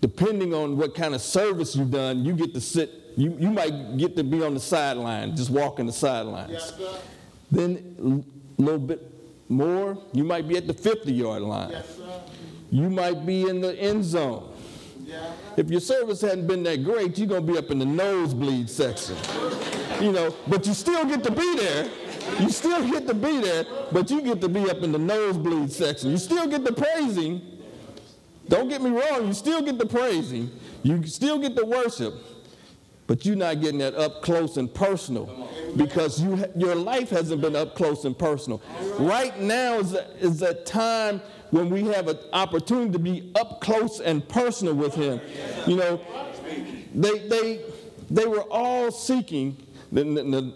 depending 0.00 0.54
on 0.54 0.76
what 0.76 0.94
kind 0.94 1.14
of 1.14 1.20
service 1.20 1.74
you've 1.76 1.90
done, 1.90 2.24
you 2.24 2.34
get 2.34 2.54
to 2.54 2.60
sit, 2.60 2.90
you, 3.16 3.36
you 3.38 3.50
might 3.50 3.96
get 3.96 4.16
to 4.16 4.24
be 4.24 4.42
on 4.42 4.54
the 4.54 4.60
sideline, 4.60 5.36
just 5.36 5.50
walking 5.50 5.86
the 5.86 5.92
sidelines. 5.92 6.52
Yes, 6.52 6.72
then, 7.50 8.24
a 8.58 8.62
little 8.62 8.78
bit 8.78 9.02
more, 9.48 9.98
you 10.12 10.22
might 10.24 10.46
be 10.46 10.56
at 10.56 10.66
the 10.66 10.74
50 10.74 11.12
yard 11.12 11.42
line. 11.42 11.70
Yes, 11.70 11.98
you 12.70 12.88
might 12.88 13.26
be 13.26 13.48
in 13.48 13.60
the 13.60 13.74
end 13.76 14.04
zone. 14.04 14.50
If 15.56 15.70
your 15.70 15.80
service 15.80 16.20
hadn't 16.20 16.46
been 16.46 16.62
that 16.64 16.84
great, 16.84 17.18
you're 17.18 17.26
going 17.26 17.44
to 17.46 17.52
be 17.52 17.58
up 17.58 17.70
in 17.70 17.78
the 17.78 17.86
nosebleed 17.86 18.70
section. 18.70 19.16
You 20.00 20.12
know, 20.12 20.34
but 20.46 20.66
you 20.66 20.72
still 20.72 21.04
get 21.04 21.24
to 21.24 21.32
be 21.32 21.56
there. 21.56 21.90
You 22.38 22.50
still 22.50 22.88
get 22.88 23.06
to 23.06 23.14
be 23.14 23.40
there, 23.40 23.64
but 23.92 24.10
you 24.10 24.22
get 24.22 24.40
to 24.40 24.48
be 24.48 24.70
up 24.70 24.82
in 24.82 24.92
the 24.92 24.98
nosebleed 24.98 25.72
section. 25.72 26.10
You 26.10 26.18
still 26.18 26.46
get 26.46 26.64
the 26.64 26.72
praising. 26.72 27.40
Don't 28.48 28.68
get 28.68 28.82
me 28.82 28.90
wrong, 28.90 29.26
you 29.28 29.32
still 29.32 29.62
get 29.62 29.78
the 29.78 29.86
praising. 29.86 30.50
You 30.82 31.06
still 31.06 31.38
get 31.38 31.54
the 31.54 31.64
worship, 31.64 32.14
but 33.06 33.24
you're 33.24 33.36
not 33.36 33.60
getting 33.60 33.78
that 33.78 33.94
up 33.94 34.22
close 34.22 34.56
and 34.56 34.72
personal 34.72 35.48
because 35.76 36.20
you, 36.20 36.44
your 36.56 36.74
life 36.74 37.10
hasn't 37.10 37.40
been 37.42 37.54
up 37.54 37.74
close 37.74 38.04
and 38.04 38.18
personal. 38.18 38.60
Right 38.98 39.38
now 39.38 39.78
is, 39.78 39.92
is 40.20 40.40
that 40.40 40.66
time 40.66 41.20
when 41.50 41.70
we 41.70 41.84
have 41.84 42.08
an 42.08 42.18
opportunity 42.32 42.92
to 42.92 42.98
be 42.98 43.32
up 43.38 43.60
close 43.60 44.00
and 44.00 44.26
personal 44.28 44.74
with 44.74 44.94
Him. 44.94 45.20
You 45.66 45.76
know, 45.76 46.00
they, 46.94 47.28
they, 47.28 47.60
they 48.10 48.26
were 48.26 48.42
all 48.50 48.90
seeking, 48.90 49.56
the, 49.92 50.04
the, 50.04 50.54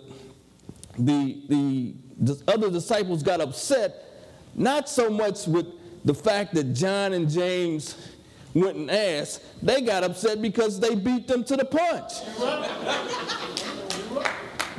the, 0.99 1.43
the, 1.49 1.95
the 2.19 2.43
other 2.53 2.71
disciples 2.71 3.23
got 3.23 3.41
upset, 3.41 4.05
not 4.55 4.89
so 4.89 5.11
much 5.11 5.47
with 5.47 5.67
the 6.05 6.15
fact 6.15 6.55
that 6.55 6.75
John 6.75 7.13
and 7.13 7.29
James 7.29 7.97
went 8.53 8.77
and 8.77 8.91
asked, 8.91 9.43
they 9.63 9.81
got 9.81 10.05
upset 10.05 10.41
because 10.41 10.79
they 10.79 10.95
beat 10.95 11.27
them 11.27 11.43
to 11.45 11.57
the 11.57 11.65
punch. 11.65 12.13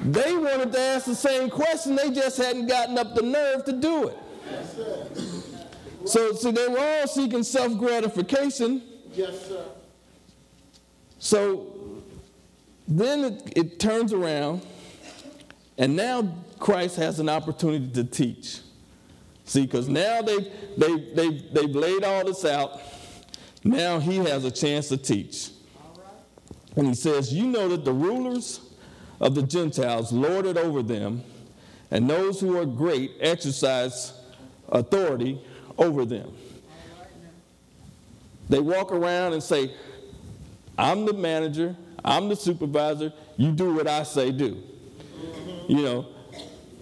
they 0.05 0.35
wanted 0.37 0.71
to 0.71 0.79
ask 0.79 1.05
the 1.05 1.15
same 1.15 1.49
question, 1.49 1.95
they 1.95 2.11
just 2.11 2.37
hadn't 2.37 2.67
gotten 2.67 2.97
up 2.97 3.15
the 3.15 3.21
nerve 3.23 3.65
to 3.65 3.73
do 3.73 4.07
it. 4.07 4.17
So, 6.05 6.33
so 6.33 6.51
they 6.51 6.67
were 6.67 6.79
all 6.79 7.07
seeking 7.07 7.43
self 7.43 7.77
gratification. 7.77 8.83
Yes, 9.13 9.47
sir. 9.47 9.65
So 11.17 12.03
then 12.87 13.25
it, 13.25 13.53
it 13.55 13.79
turns 13.79 14.13
around, 14.13 14.61
and 15.77 15.95
now 15.95 16.35
Christ 16.59 16.95
has 16.97 17.19
an 17.19 17.29
opportunity 17.29 17.89
to 17.93 18.03
teach. 18.03 18.59
See, 19.45 19.65
because 19.65 19.87
now 19.87 20.21
they've, 20.21 20.51
they've, 20.77 21.15
they've, 21.15 21.53
they've 21.53 21.75
laid 21.75 22.03
all 22.03 22.25
this 22.25 22.45
out. 22.45 22.81
Now 23.63 23.99
he 23.99 24.17
has 24.17 24.45
a 24.45 24.51
chance 24.51 24.89
to 24.89 24.97
teach. 24.97 25.49
And 26.75 26.87
he 26.87 26.93
says, 26.93 27.33
You 27.33 27.47
know 27.47 27.69
that 27.69 27.85
the 27.85 27.93
rulers 27.93 28.59
of 29.19 29.35
the 29.35 29.43
Gentiles 29.43 30.11
lord 30.11 30.45
it 30.45 30.57
over 30.57 30.81
them, 30.81 31.23
and 31.91 32.09
those 32.09 32.39
who 32.39 32.57
are 32.57 32.65
great 32.65 33.11
exercise 33.19 34.13
authority 34.69 35.41
over 35.77 36.05
them. 36.05 36.33
They 38.49 38.59
walk 38.59 38.91
around 38.91 39.33
and 39.33 39.41
say, 39.41 39.73
I'm 40.77 41.05
the 41.05 41.13
manager, 41.13 41.75
I'm 42.03 42.29
the 42.29 42.35
supervisor, 42.35 43.13
you 43.37 43.51
do 43.51 43.73
what 43.73 43.87
I 43.87 44.03
say 44.03 44.31
do. 44.31 44.61
You 45.67 45.81
know, 45.81 46.05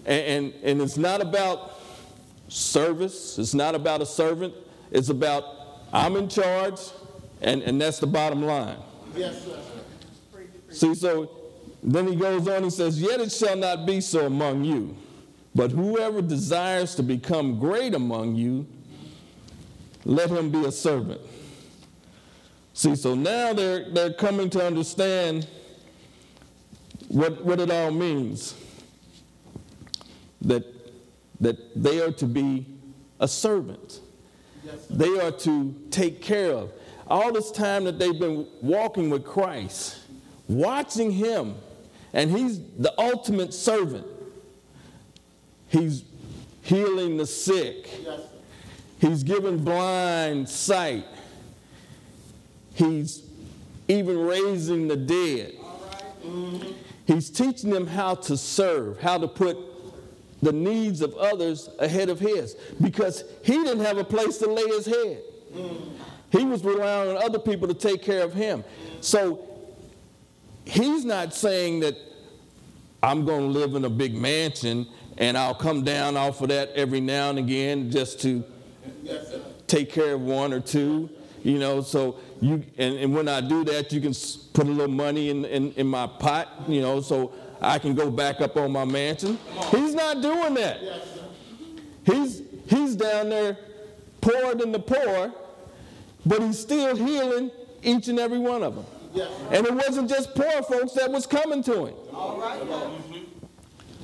and, 0.06 0.22
and, 0.26 0.54
and 0.62 0.82
it's 0.82 0.96
not 0.96 1.20
about 1.20 1.80
service, 2.48 3.38
it's 3.38 3.54
not 3.54 3.74
about 3.74 4.02
a 4.02 4.06
servant, 4.06 4.54
it's 4.90 5.08
about 5.08 5.44
I'm 5.92 6.16
in 6.16 6.28
charge, 6.28 6.80
and, 7.40 7.62
and 7.62 7.80
that's 7.80 8.00
the 8.00 8.06
bottom 8.06 8.42
line. 8.42 8.78
Yes, 9.14 9.44
sir. 9.44 9.60
See, 10.70 10.94
so 10.94 11.30
then 11.84 12.08
he 12.08 12.16
goes 12.16 12.48
on, 12.48 12.64
he 12.64 12.70
says, 12.70 13.00
Yet 13.00 13.20
it 13.20 13.30
shall 13.30 13.56
not 13.56 13.86
be 13.86 14.00
so 14.00 14.26
among 14.26 14.64
you, 14.64 14.96
but 15.54 15.70
whoever 15.70 16.20
desires 16.20 16.96
to 16.96 17.02
become 17.04 17.60
great 17.60 17.94
among 17.94 18.34
you, 18.34 18.66
let 20.04 20.30
him 20.30 20.50
be 20.50 20.64
a 20.64 20.72
servant. 20.72 21.20
See, 22.72 22.96
so 22.96 23.14
now 23.14 23.52
they're, 23.52 23.88
they're 23.90 24.12
coming 24.12 24.50
to 24.50 24.66
understand 24.66 25.46
what, 27.06 27.44
what 27.44 27.60
it 27.60 27.70
all 27.70 27.92
means. 27.92 28.54
That, 30.44 30.64
that 31.40 31.82
they 31.82 32.00
are 32.00 32.12
to 32.12 32.26
be 32.26 32.66
a 33.20 33.28
servant. 33.28 34.00
Yes, 34.64 34.86
They 34.88 35.18
are 35.20 35.30
to 35.30 35.74
take 35.90 36.22
care 36.22 36.52
of. 36.52 36.72
All 37.06 37.32
this 37.32 37.50
time 37.50 37.84
that 37.84 37.98
they've 37.98 38.18
been 38.18 38.46
walking 38.62 39.10
with 39.10 39.24
Christ, 39.24 39.98
watching 40.48 41.10
Him, 41.10 41.54
and 42.12 42.30
He's 42.30 42.60
the 42.78 42.94
ultimate 42.98 43.52
servant. 43.52 44.06
He's 45.68 46.04
healing 46.62 47.16
the 47.16 47.26
sick, 47.26 47.90
yes. 48.04 48.20
He's 49.00 49.22
giving 49.22 49.64
blind 49.64 50.48
sight, 50.48 51.04
He's 52.74 53.22
even 53.88 54.18
raising 54.18 54.88
the 54.88 54.96
dead. 54.96 55.52
He's 57.06 57.28
teaching 57.28 57.68
them 57.68 57.86
how 57.86 58.14
to 58.14 58.36
serve, 58.36 59.00
how 59.00 59.18
to 59.18 59.28
put 59.28 59.58
the 60.44 60.52
needs 60.52 61.00
of 61.00 61.14
others 61.16 61.70
ahead 61.78 62.08
of 62.08 62.20
his 62.20 62.54
because 62.80 63.24
he 63.42 63.52
didn't 63.52 63.84
have 63.84 63.98
a 63.98 64.04
place 64.04 64.38
to 64.38 64.46
lay 64.46 64.66
his 64.66 64.86
head. 64.86 65.22
He 66.30 66.44
was 66.44 66.64
relying 66.64 67.16
on 67.16 67.22
other 67.22 67.38
people 67.38 67.66
to 67.68 67.74
take 67.74 68.02
care 68.02 68.22
of 68.22 68.34
him. 68.34 68.64
So 69.00 69.48
he's 70.64 71.04
not 71.04 71.32
saying 71.32 71.80
that 71.80 71.96
I'm 73.02 73.24
going 73.24 73.52
to 73.52 73.58
live 73.58 73.74
in 73.74 73.84
a 73.84 73.90
big 73.90 74.14
mansion 74.14 74.86
and 75.16 75.38
I'll 75.38 75.54
come 75.54 75.84
down 75.84 76.16
off 76.16 76.40
of 76.40 76.48
that 76.48 76.70
every 76.70 77.00
now 77.00 77.30
and 77.30 77.38
again 77.38 77.90
just 77.90 78.20
to 78.22 78.44
take 79.66 79.90
care 79.90 80.14
of 80.14 80.20
one 80.20 80.52
or 80.52 80.60
two, 80.60 81.08
you 81.42 81.58
know. 81.58 81.80
So 81.80 82.18
you 82.40 82.64
and, 82.76 82.96
and 82.96 83.14
when 83.14 83.28
I 83.28 83.40
do 83.40 83.64
that, 83.64 83.92
you 83.92 84.00
can 84.00 84.12
put 84.52 84.66
a 84.66 84.70
little 84.70 84.88
money 84.88 85.30
in, 85.30 85.44
in, 85.44 85.72
in 85.72 85.86
my 85.86 86.06
pot, 86.06 86.48
you 86.68 86.80
know, 86.80 87.00
so 87.00 87.32
I 87.66 87.78
can 87.78 87.94
go 87.94 88.10
back 88.10 88.40
up 88.40 88.56
on 88.56 88.72
my 88.72 88.84
mansion. 88.84 89.38
He's 89.70 89.94
not 89.94 90.20
doing 90.20 90.54
that. 90.54 90.82
Yes. 90.82 91.08
He's 92.04 92.42
he's 92.66 92.96
down 92.96 93.30
there 93.30 93.56
poorer 94.20 94.54
than 94.54 94.72
the 94.72 94.78
poor, 94.78 95.32
but 96.24 96.42
he's 96.42 96.58
still 96.58 96.96
healing 96.96 97.50
each 97.82 98.08
and 98.08 98.18
every 98.18 98.38
one 98.38 98.62
of 98.62 98.74
them. 98.74 98.84
Yes, 99.12 99.30
And 99.52 99.64
it 99.66 99.72
wasn't 99.72 100.08
just 100.10 100.34
poor 100.34 100.62
folks 100.62 100.92
that 100.94 101.10
was 101.10 101.26
coming 101.26 101.62
to 101.64 101.86
him. 101.86 101.94
All 102.12 102.40
right. 102.40 102.60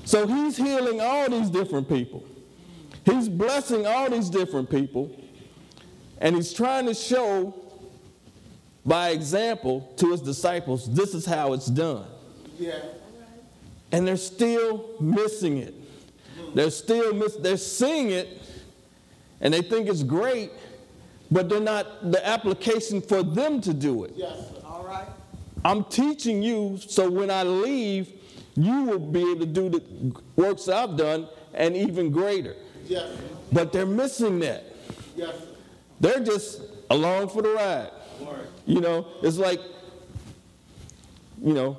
So 0.04 0.26
he's 0.26 0.56
healing 0.56 1.00
all 1.00 1.28
these 1.28 1.50
different 1.50 1.88
people. 1.88 2.24
He's 3.04 3.28
blessing 3.28 3.86
all 3.86 4.08
these 4.08 4.30
different 4.30 4.70
people. 4.70 5.10
And 6.18 6.36
he's 6.36 6.52
trying 6.52 6.86
to 6.86 6.94
show 6.94 7.54
by 8.84 9.10
example 9.10 9.92
to 9.96 10.12
his 10.12 10.20
disciples 10.20 10.92
this 10.94 11.14
is 11.14 11.26
how 11.26 11.54
it's 11.54 11.66
done. 11.66 12.06
Yeah. 12.58 12.78
And 13.92 14.06
they're 14.06 14.16
still 14.16 14.90
missing 15.00 15.58
it. 15.58 15.74
They're 16.54 16.70
still 16.70 17.14
miss, 17.14 17.36
they're 17.36 17.56
seeing 17.56 18.10
it 18.10 18.40
and 19.40 19.54
they 19.54 19.62
think 19.62 19.88
it's 19.88 20.02
great, 20.02 20.50
but 21.30 21.48
they're 21.48 21.60
not 21.60 22.10
the 22.10 22.26
application 22.26 23.00
for 23.00 23.22
them 23.22 23.60
to 23.62 23.72
do 23.72 24.04
it. 24.04 24.12
Yes. 24.14 24.36
All 24.64 24.84
right. 24.84 25.06
I'm 25.64 25.84
teaching 25.84 26.42
you 26.42 26.78
so 26.78 27.10
when 27.10 27.30
I 27.30 27.42
leave, 27.42 28.12
you 28.56 28.84
will 28.84 28.98
be 28.98 29.20
able 29.30 29.40
to 29.40 29.46
do 29.46 29.68
the 29.68 29.82
works 30.36 30.68
I've 30.68 30.96
done 30.96 31.28
and 31.54 31.76
even 31.76 32.10
greater. 32.10 32.56
Yes. 32.86 33.16
But 33.52 33.72
they're 33.72 33.86
missing 33.86 34.40
that. 34.40 34.64
Yes. 35.16 35.34
They're 36.00 36.20
just 36.20 36.62
along 36.90 37.28
for 37.28 37.42
the 37.42 37.50
ride. 37.50 37.90
Lord. 38.20 38.48
You 38.66 38.80
know, 38.80 39.06
it's 39.22 39.38
like, 39.38 39.60
you 41.42 41.54
know, 41.54 41.78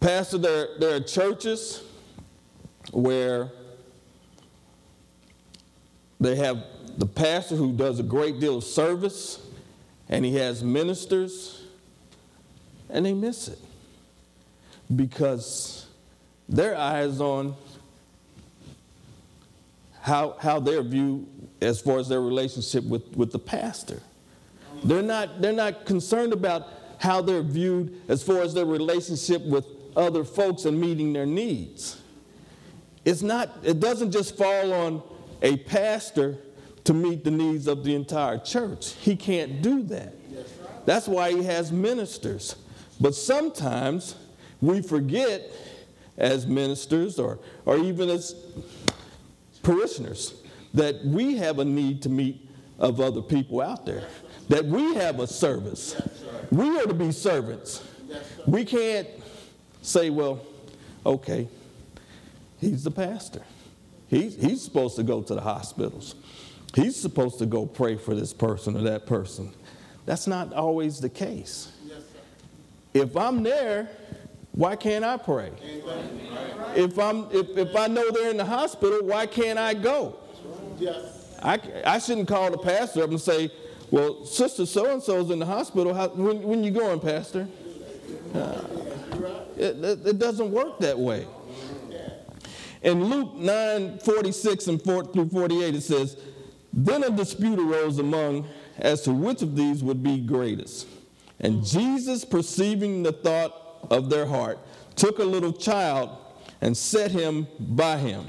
Pastor, 0.00 0.38
there, 0.38 0.68
there 0.78 0.94
are 0.94 1.00
churches 1.00 1.82
where 2.92 3.50
they 6.20 6.36
have 6.36 6.64
the 6.96 7.06
pastor 7.06 7.56
who 7.56 7.72
does 7.72 7.98
a 7.98 8.02
great 8.02 8.40
deal 8.40 8.58
of 8.58 8.64
service 8.64 9.40
and 10.08 10.24
he 10.24 10.34
has 10.36 10.62
ministers 10.62 11.62
and 12.90 13.04
they 13.04 13.12
miss 13.12 13.48
it 13.48 13.58
because 14.94 15.86
their 16.48 16.76
eyes 16.76 17.20
on 17.20 17.54
how, 20.00 20.36
how 20.40 20.58
they're 20.58 20.82
viewed 20.82 21.26
as 21.60 21.80
far 21.80 21.98
as 21.98 22.08
their 22.08 22.20
relationship 22.20 22.84
with, 22.84 23.16
with 23.16 23.30
the 23.30 23.38
pastor. 23.38 24.00
They're 24.82 25.02
not, 25.02 25.42
they're 25.42 25.52
not 25.52 25.84
concerned 25.84 26.32
about 26.32 26.68
how 26.98 27.20
they're 27.20 27.42
viewed 27.42 28.00
as 28.08 28.22
far 28.22 28.40
as 28.40 28.54
their 28.54 28.64
relationship 28.64 29.42
with 29.44 29.66
other 29.96 30.24
folks 30.24 30.64
and 30.64 30.80
meeting 30.80 31.12
their 31.12 31.26
needs. 31.26 32.00
It's 33.04 33.22
not, 33.22 33.50
it 33.62 33.80
doesn't 33.80 34.12
just 34.12 34.36
fall 34.36 34.72
on 34.72 35.02
a 35.42 35.56
pastor 35.58 36.38
to 36.84 36.94
meet 36.94 37.24
the 37.24 37.30
needs 37.30 37.66
of 37.66 37.84
the 37.84 37.94
entire 37.94 38.38
church. 38.38 38.92
He 38.94 39.16
can't 39.16 39.62
do 39.62 39.82
that. 39.84 40.14
That's 40.86 41.06
why 41.06 41.32
he 41.32 41.42
has 41.44 41.70
ministers. 41.70 42.56
But 43.00 43.14
sometimes 43.14 44.14
we 44.60 44.82
forget 44.82 45.50
as 46.16 46.46
ministers 46.46 47.18
or, 47.18 47.38
or 47.64 47.76
even 47.78 48.08
as 48.08 48.34
parishioners 49.62 50.42
that 50.74 51.04
we 51.04 51.36
have 51.36 51.58
a 51.58 51.64
need 51.64 52.02
to 52.02 52.08
meet 52.08 52.48
of 52.78 53.00
other 53.00 53.22
people 53.22 53.60
out 53.60 53.84
there, 53.84 54.04
that 54.48 54.64
we 54.64 54.94
have 54.94 55.20
a 55.20 55.26
service. 55.26 56.00
We 56.50 56.78
are 56.78 56.84
to 56.84 56.94
be 56.94 57.12
servants. 57.12 57.82
We 58.46 58.64
can't 58.64 59.08
say, 59.82 60.10
well, 60.10 60.40
okay, 61.04 61.48
he's 62.60 62.84
the 62.84 62.90
pastor. 62.90 63.42
He's, 64.08 64.36
he's 64.36 64.62
supposed 64.62 64.96
to 64.96 65.02
go 65.02 65.22
to 65.22 65.34
the 65.34 65.40
hospitals. 65.40 66.14
He's 66.74 66.96
supposed 66.96 67.38
to 67.38 67.46
go 67.46 67.66
pray 67.66 67.96
for 67.96 68.14
this 68.14 68.32
person 68.32 68.76
or 68.76 68.82
that 68.82 69.06
person. 69.06 69.52
That's 70.06 70.26
not 70.26 70.52
always 70.52 71.00
the 71.00 71.08
case. 71.08 71.72
Yes. 71.86 72.02
If 72.94 73.16
I'm 73.16 73.42
there, 73.42 73.90
why 74.52 74.76
can't 74.76 75.04
I 75.04 75.18
pray? 75.18 75.50
If, 76.74 76.98
I'm, 76.98 77.26
if, 77.30 77.56
if 77.56 77.76
I 77.76 77.86
know 77.86 78.10
they're 78.10 78.30
in 78.30 78.38
the 78.38 78.44
hospital, 78.44 79.00
why 79.02 79.26
can't 79.26 79.58
I 79.58 79.74
go? 79.74 80.16
Yes. 80.78 81.36
I, 81.42 81.60
I 81.84 81.98
shouldn't 81.98 82.28
call 82.28 82.50
the 82.50 82.58
pastor 82.58 83.02
up 83.02 83.10
and 83.10 83.20
say, 83.20 83.50
well, 83.90 84.24
sister 84.24 84.66
so-and-so's 84.66 85.30
in 85.30 85.38
the 85.38 85.46
hospital. 85.46 85.94
How, 85.94 86.08
when, 86.08 86.42
when 86.42 86.64
you 86.64 86.70
going, 86.70 87.00
pastor? 87.00 87.48
Uh, 88.34 88.60
it, 89.60 90.06
it, 90.06 90.18
doesn't 90.18 90.50
work 90.50 90.78
that 90.80 90.98
way. 90.98 91.26
In 92.82 93.04
Luke 93.04 93.34
9, 93.34 93.98
46 93.98 94.66
and 94.68 94.82
4 94.82 95.04
through 95.06 95.28
48, 95.30 95.74
it 95.74 95.80
says, 95.82 96.16
Then 96.72 97.02
a 97.02 97.10
dispute 97.10 97.58
arose 97.58 97.98
among 97.98 98.48
as 98.78 99.02
to 99.02 99.12
which 99.12 99.42
of 99.42 99.56
these 99.56 99.82
would 99.82 100.02
be 100.02 100.20
greatest. 100.20 100.86
And 101.40 101.64
Jesus, 101.64 102.24
perceiving 102.24 103.02
the 103.02 103.12
thought 103.12 103.86
of 103.90 104.10
their 104.10 104.26
heart, 104.26 104.58
took 104.96 105.18
a 105.18 105.24
little 105.24 105.52
child 105.52 106.16
and 106.60 106.76
set 106.76 107.10
him 107.10 107.46
by 107.58 107.96
him, 107.96 108.26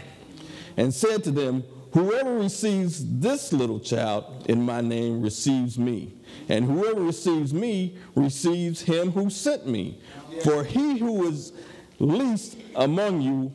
and 0.78 0.94
said 0.94 1.24
to 1.24 1.32
them, 1.32 1.64
Whoever 1.92 2.36
receives 2.36 3.20
this 3.20 3.52
little 3.52 3.80
child 3.80 4.46
in 4.48 4.62
my 4.62 4.82
name 4.82 5.22
receives 5.22 5.80
me, 5.80 6.14
and 6.48 6.66
whoever 6.66 7.02
receives 7.02 7.54
me 7.54 7.98
receives 8.16 8.82
him 8.82 9.12
who 9.12 9.30
sent 9.30 9.66
me. 9.66 10.00
For 10.44 10.64
he 10.64 11.00
who 11.00 11.28
is 11.28 11.52
least 11.98 12.58
among 12.76 13.22
you 13.22 13.52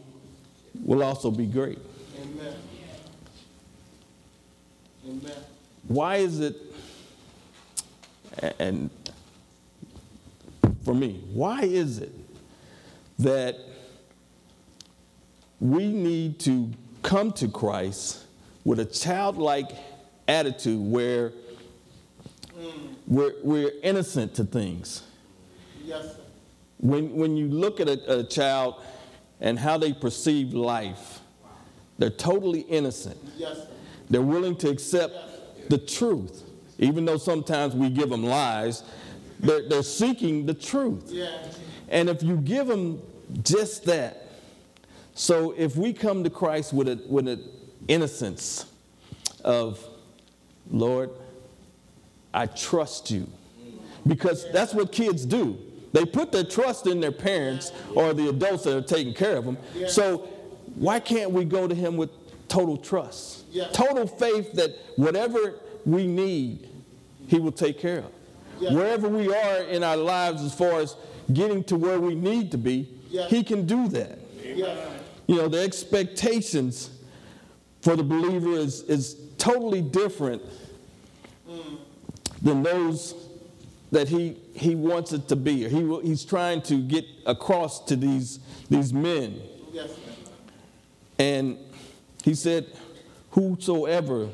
will 0.84 1.02
also 1.02 1.30
be 1.30 1.46
great. 1.46 1.78
Amen. 5.06 5.32
Why 5.86 6.16
is 6.16 6.40
it, 6.40 6.56
and 8.58 8.90
for 10.84 10.94
me, 10.94 11.22
why 11.32 11.60
is 11.62 11.98
it 11.98 12.12
that 13.18 13.56
we 15.60 15.86
need 15.86 16.40
to 16.40 16.72
come 17.04 17.30
to 17.32 17.46
Christ 17.46 18.24
with 18.64 18.80
a 18.80 18.84
childlike 18.84 19.70
attitude 20.26 20.80
where 20.80 21.32
we're, 23.06 23.34
we're 23.44 23.72
innocent 23.82 24.34
to 24.36 24.44
things? 24.44 25.02
Yes, 25.84 26.02
sir. 26.04 26.16
When, 26.78 27.14
when 27.14 27.36
you 27.36 27.48
look 27.48 27.78
at 27.78 27.88
a, 27.88 28.20
a 28.20 28.24
child 28.24 28.82
and 29.40 29.58
how 29.58 29.78
they 29.78 29.92
perceive 29.92 30.54
life, 30.54 31.20
they're 31.98 32.10
totally 32.10 32.60
innocent. 32.60 33.18
Yes, 33.36 33.58
sir. 33.58 33.68
They're 34.10 34.22
willing 34.22 34.56
to 34.56 34.70
accept 34.70 35.70
the 35.70 35.78
truth. 35.78 36.42
Even 36.78 37.04
though 37.04 37.18
sometimes 37.18 37.74
we 37.74 37.90
give 37.90 38.10
them 38.10 38.24
lies, 38.24 38.82
they're, 39.40 39.68
they're 39.68 39.82
seeking 39.82 40.46
the 40.46 40.54
truth. 40.54 41.04
Yeah. 41.08 41.28
And 41.88 42.08
if 42.08 42.22
you 42.22 42.36
give 42.38 42.66
them 42.66 43.00
just 43.42 43.84
that, 43.84 44.23
so 45.14 45.52
if 45.56 45.76
we 45.76 45.92
come 45.92 46.24
to 46.24 46.30
Christ 46.30 46.72
with 46.72 46.88
a, 46.88 47.00
with 47.08 47.28
an 47.28 47.42
innocence 47.88 48.66
of, 49.44 49.78
Lord, 50.70 51.10
I 52.32 52.46
trust 52.46 53.10
you. 53.10 53.28
Because 54.06 54.50
that's 54.52 54.74
what 54.74 54.92
kids 54.92 55.24
do. 55.24 55.56
They 55.92 56.04
put 56.04 56.32
their 56.32 56.44
trust 56.44 56.86
in 56.88 57.00
their 57.00 57.12
parents 57.12 57.70
or 57.94 58.12
the 58.12 58.28
adults 58.28 58.64
that 58.64 58.76
are 58.76 58.82
taking 58.82 59.14
care 59.14 59.36
of 59.36 59.44
them. 59.44 59.56
So 59.88 60.28
why 60.74 60.98
can't 61.00 61.30
we 61.30 61.44
go 61.44 61.68
to 61.68 61.74
him 61.74 61.96
with 61.96 62.10
total 62.48 62.76
trust? 62.76 63.44
Total 63.72 64.06
faith 64.06 64.52
that 64.54 64.76
whatever 64.96 65.54
we 65.86 66.06
need, 66.08 66.68
he 67.28 67.38
will 67.38 67.52
take 67.52 67.78
care 67.78 67.98
of. 67.98 68.10
Wherever 68.74 69.08
we 69.08 69.32
are 69.32 69.58
in 69.62 69.84
our 69.84 69.96
lives 69.96 70.42
as 70.42 70.52
far 70.54 70.80
as 70.80 70.96
getting 71.32 71.62
to 71.64 71.76
where 71.76 72.00
we 72.00 72.14
need 72.14 72.50
to 72.50 72.58
be, 72.58 72.88
he 73.28 73.44
can 73.44 73.64
do 73.66 73.86
that. 73.88 74.18
You 75.26 75.36
know, 75.36 75.48
the 75.48 75.60
expectations 75.60 76.90
for 77.80 77.96
the 77.96 78.02
believer 78.02 78.52
is, 78.52 78.82
is 78.82 79.16
totally 79.38 79.82
different 79.82 80.42
than 82.42 82.62
those 82.62 83.14
that 83.90 84.08
he, 84.08 84.36
he 84.54 84.74
wants 84.74 85.12
it 85.12 85.28
to 85.28 85.36
be. 85.36 85.68
He, 85.68 86.00
he's 86.02 86.24
trying 86.24 86.62
to 86.62 86.76
get 86.76 87.04
across 87.26 87.84
to 87.86 87.96
these, 87.96 88.40
these 88.68 88.92
men. 88.92 89.40
And 91.18 91.58
he 92.24 92.34
said, 92.34 92.66
Whosoever 93.30 94.28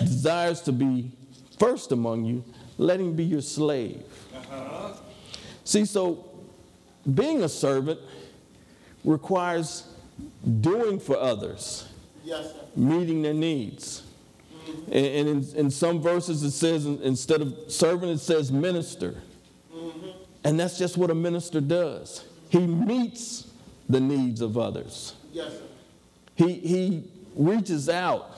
desires 0.00 0.60
to 0.62 0.72
be 0.72 1.10
first 1.58 1.92
among 1.92 2.24
you, 2.24 2.44
let 2.78 3.00
him 3.00 3.14
be 3.14 3.24
your 3.24 3.42
slave. 3.42 4.02
See, 5.64 5.84
so 5.84 6.24
being 7.12 7.42
a 7.42 7.48
servant 7.48 8.00
requires 9.04 9.84
doing 10.60 10.98
for 10.98 11.16
others, 11.16 11.88
Yes, 12.24 12.52
meeting 12.74 13.22
their 13.22 13.34
needs. 13.34 14.02
Mm-hmm. 14.66 14.92
And, 14.92 15.06
and 15.06 15.28
in, 15.28 15.56
in 15.56 15.70
some 15.70 16.00
verses, 16.00 16.42
it 16.42 16.52
says 16.52 16.86
instead 16.86 17.40
of 17.40 17.54
servant, 17.68 18.12
it 18.12 18.18
says 18.18 18.50
minister. 18.50 19.16
Mm-hmm. 19.74 20.08
And 20.44 20.58
that's 20.58 20.78
just 20.78 20.96
what 20.96 21.10
a 21.10 21.14
minister 21.14 21.60
does. 21.60 22.24
He 22.48 22.66
meets 22.66 23.48
the 23.88 24.00
needs 24.00 24.40
of 24.40 24.56
others. 24.56 25.14
Yes, 25.32 25.52
sir. 25.52 25.60
He, 26.36 26.54
he 26.54 27.04
reaches 27.34 27.88
out. 27.88 28.30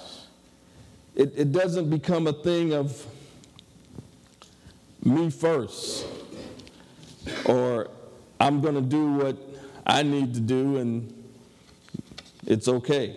It, 1.14 1.32
it 1.36 1.52
doesn't 1.52 1.88
become 1.88 2.26
a 2.26 2.32
thing 2.32 2.72
of 2.74 3.06
me 5.02 5.30
first 5.30 6.06
or 7.44 7.90
I'm 8.40 8.60
going 8.60 8.74
to 8.74 8.80
do 8.80 9.12
what 9.12 9.36
I 9.86 10.02
need 10.02 10.34
to 10.34 10.40
do 10.40 10.78
and 10.78 11.12
it's 12.46 12.68
okay. 12.68 13.16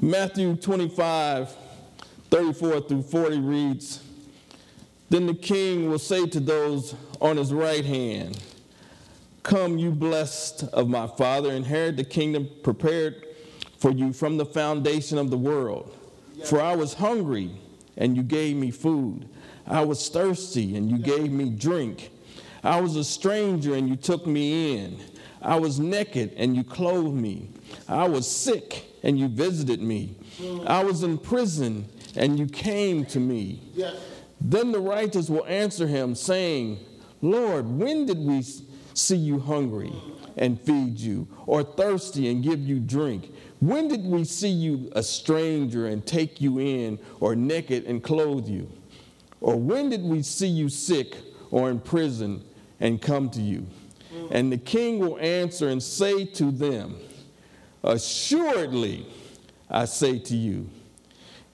Matthew 0.00 0.54
25, 0.56 1.54
34 2.30 2.80
through 2.82 3.02
40 3.02 3.40
reads 3.40 4.02
Then 5.10 5.26
the 5.26 5.34
king 5.34 5.90
will 5.90 5.98
say 5.98 6.26
to 6.26 6.40
those 6.40 6.94
on 7.20 7.36
his 7.36 7.52
right 7.52 7.84
hand, 7.84 8.38
Come, 9.42 9.78
you 9.78 9.90
blessed 9.90 10.64
of 10.74 10.88
my 10.88 11.06
Father, 11.06 11.50
inherit 11.52 11.96
the 11.96 12.04
kingdom 12.04 12.48
prepared 12.62 13.24
for 13.78 13.90
you 13.90 14.12
from 14.12 14.36
the 14.36 14.44
foundation 14.44 15.16
of 15.16 15.30
the 15.30 15.38
world. 15.38 15.94
For 16.44 16.60
I 16.60 16.76
was 16.76 16.94
hungry, 16.94 17.50
and 17.96 18.16
you 18.16 18.22
gave 18.22 18.56
me 18.56 18.70
food. 18.70 19.28
I 19.66 19.84
was 19.84 20.08
thirsty, 20.08 20.76
and 20.76 20.90
you 20.90 20.98
gave 20.98 21.32
me 21.32 21.50
drink. 21.50 22.10
I 22.62 22.80
was 22.80 22.96
a 22.96 23.04
stranger, 23.04 23.74
and 23.74 23.88
you 23.88 23.96
took 23.96 24.26
me 24.26 24.76
in. 24.76 24.98
I 25.42 25.58
was 25.58 25.78
naked, 25.78 26.34
and 26.36 26.56
you 26.56 26.64
clothed 26.64 27.14
me. 27.14 27.50
I 27.88 28.08
was 28.08 28.30
sick, 28.30 28.84
and 29.02 29.18
you 29.18 29.28
visited 29.28 29.80
me. 29.80 30.16
Mm. 30.38 30.66
I 30.66 30.82
was 30.84 31.02
in 31.02 31.18
prison, 31.18 31.86
and 32.16 32.38
you 32.38 32.46
came 32.46 33.04
to 33.06 33.20
me. 33.20 33.62
Yes. 33.74 33.96
Then 34.40 34.72
the 34.72 34.80
righteous 34.80 35.28
will 35.28 35.46
answer 35.46 35.86
him, 35.86 36.14
saying, 36.14 36.78
Lord, 37.20 37.66
when 37.66 38.06
did 38.06 38.18
we 38.18 38.44
see 38.94 39.16
you 39.16 39.38
hungry 39.38 39.92
and 40.36 40.60
feed 40.60 40.98
you, 40.98 41.26
or 41.46 41.62
thirsty 41.62 42.30
and 42.30 42.42
give 42.42 42.60
you 42.60 42.78
drink? 42.78 43.32
When 43.60 43.88
did 43.88 44.04
we 44.04 44.24
see 44.24 44.48
you 44.48 44.90
a 44.94 45.02
stranger 45.02 45.86
and 45.86 46.06
take 46.06 46.40
you 46.40 46.60
in, 46.60 46.98
or 47.20 47.34
naked 47.34 47.84
and 47.86 48.02
clothe 48.02 48.46
you? 48.46 48.70
Or 49.40 49.56
when 49.56 49.88
did 49.88 50.02
we 50.02 50.22
see 50.22 50.48
you 50.48 50.68
sick 50.68 51.16
or 51.50 51.70
in 51.70 51.80
prison 51.80 52.44
and 52.80 53.00
come 53.00 53.30
to 53.30 53.40
you? 53.40 53.66
And 54.30 54.52
the 54.52 54.58
king 54.58 54.98
will 54.98 55.18
answer 55.18 55.68
and 55.68 55.82
say 55.82 56.24
to 56.24 56.50
them, 56.50 56.96
Assuredly, 57.82 59.06
I 59.70 59.84
say 59.84 60.18
to 60.18 60.36
you, 60.36 60.68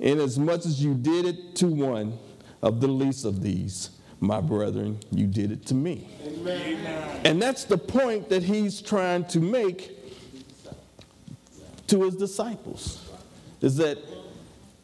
inasmuch 0.01 0.67
as 0.67 0.83
you 0.83 0.95
did 0.95 1.27
it 1.27 1.57
to 1.57 1.67
one 1.67 2.19
of 2.63 2.81
the 2.81 2.89
least 2.89 3.25
of 3.25 3.43
these, 3.43 3.91
my 4.21 4.41
brethren, 4.41 4.99
you 5.11 5.27
did 5.27 5.53
it 5.53 5.67
to 5.67 5.75
me. 5.75 6.09
Amen. 6.25 7.21
And 7.25 7.41
that's 7.41 7.65
the 7.65 7.79
point 7.79 8.29
that 8.31 8.43
he's 8.43 8.81
trying 8.81 9.27
to 9.27 9.41
make 9.41 9.91
to 11.89 12.03
his 12.03 12.17
disciples 12.17 13.11
is 13.61 13.77
that 13.77 13.99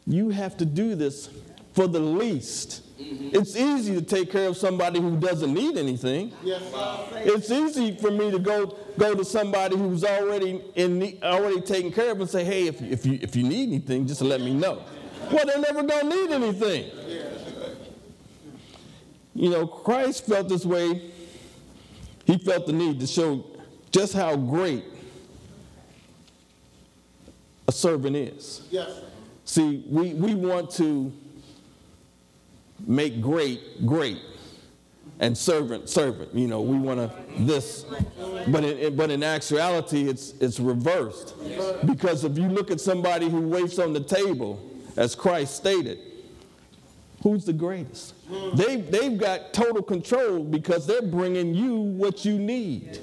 you 0.05 0.29
have 0.29 0.57
to 0.57 0.65
do 0.65 0.95
this 0.95 1.29
for 1.73 1.87
the 1.87 1.99
least. 1.99 2.83
It's 3.33 3.55
easy 3.55 3.95
to 3.95 4.01
take 4.01 4.31
care 4.31 4.47
of 4.49 4.57
somebody 4.57 4.99
who 4.99 5.17
doesn't 5.17 5.53
need 5.53 5.77
anything. 5.77 6.33
Yes. 6.43 6.61
It's 7.15 7.49
easy 7.49 7.95
for 7.97 8.11
me 8.11 8.29
to 8.31 8.39
go 8.39 8.77
go 8.97 9.15
to 9.15 9.23
somebody 9.23 9.77
who's 9.77 10.03
already 10.03 10.61
in 10.75 11.17
already 11.23 11.61
taken 11.61 11.91
care 11.91 12.11
of 12.11 12.19
and 12.19 12.29
say, 12.29 12.43
"Hey, 12.43 12.67
if, 12.67 12.81
if 12.81 13.05
you 13.05 13.19
if 13.21 13.35
you 13.35 13.43
need 13.43 13.69
anything, 13.69 14.05
just 14.05 14.21
let 14.21 14.41
me 14.41 14.53
know." 14.53 14.83
Well, 15.31 15.45
they're 15.45 15.59
never 15.59 15.83
gonna 15.83 16.09
need 16.09 16.31
anything. 16.31 16.91
You 19.33 19.49
know, 19.49 19.65
Christ 19.65 20.25
felt 20.25 20.49
this 20.49 20.65
way. 20.65 21.11
He 22.25 22.37
felt 22.37 22.67
the 22.67 22.73
need 22.73 22.99
to 22.99 23.07
show 23.07 23.45
just 23.91 24.13
how 24.13 24.35
great 24.35 24.83
a 27.67 27.71
servant 27.71 28.15
is. 28.15 28.67
Yes. 28.69 28.89
See, 29.45 29.83
we, 29.89 30.13
we 30.13 30.35
want 30.35 30.71
to 30.71 31.11
make 32.87 33.21
great 33.21 33.85
great 33.85 34.19
and 35.21 35.37
servant 35.37 35.87
servant. 35.87 36.33
You 36.33 36.47
know, 36.47 36.61
we 36.61 36.77
want 36.77 36.99
to 36.99 37.43
this, 37.43 37.85
but 38.47 38.63
in, 38.63 38.95
but 38.95 39.11
in 39.11 39.23
actuality, 39.23 40.09
it's 40.09 40.33
it's 40.41 40.59
reversed. 40.59 41.35
Because 41.85 42.23
if 42.25 42.37
you 42.37 42.49
look 42.49 42.71
at 42.71 42.81
somebody 42.81 43.29
who 43.29 43.39
waits 43.41 43.79
on 43.79 43.93
the 43.93 44.01
table, 44.01 44.59
as 44.97 45.15
Christ 45.15 45.55
stated, 45.55 45.99
who's 47.23 47.45
the 47.45 47.53
greatest? 47.53 48.15
They 48.55 48.77
they've 48.77 49.17
got 49.17 49.53
total 49.53 49.83
control 49.83 50.43
because 50.43 50.87
they're 50.87 51.01
bringing 51.03 51.53
you 51.53 51.75
what 51.75 52.25
you 52.25 52.37
need. 52.37 52.99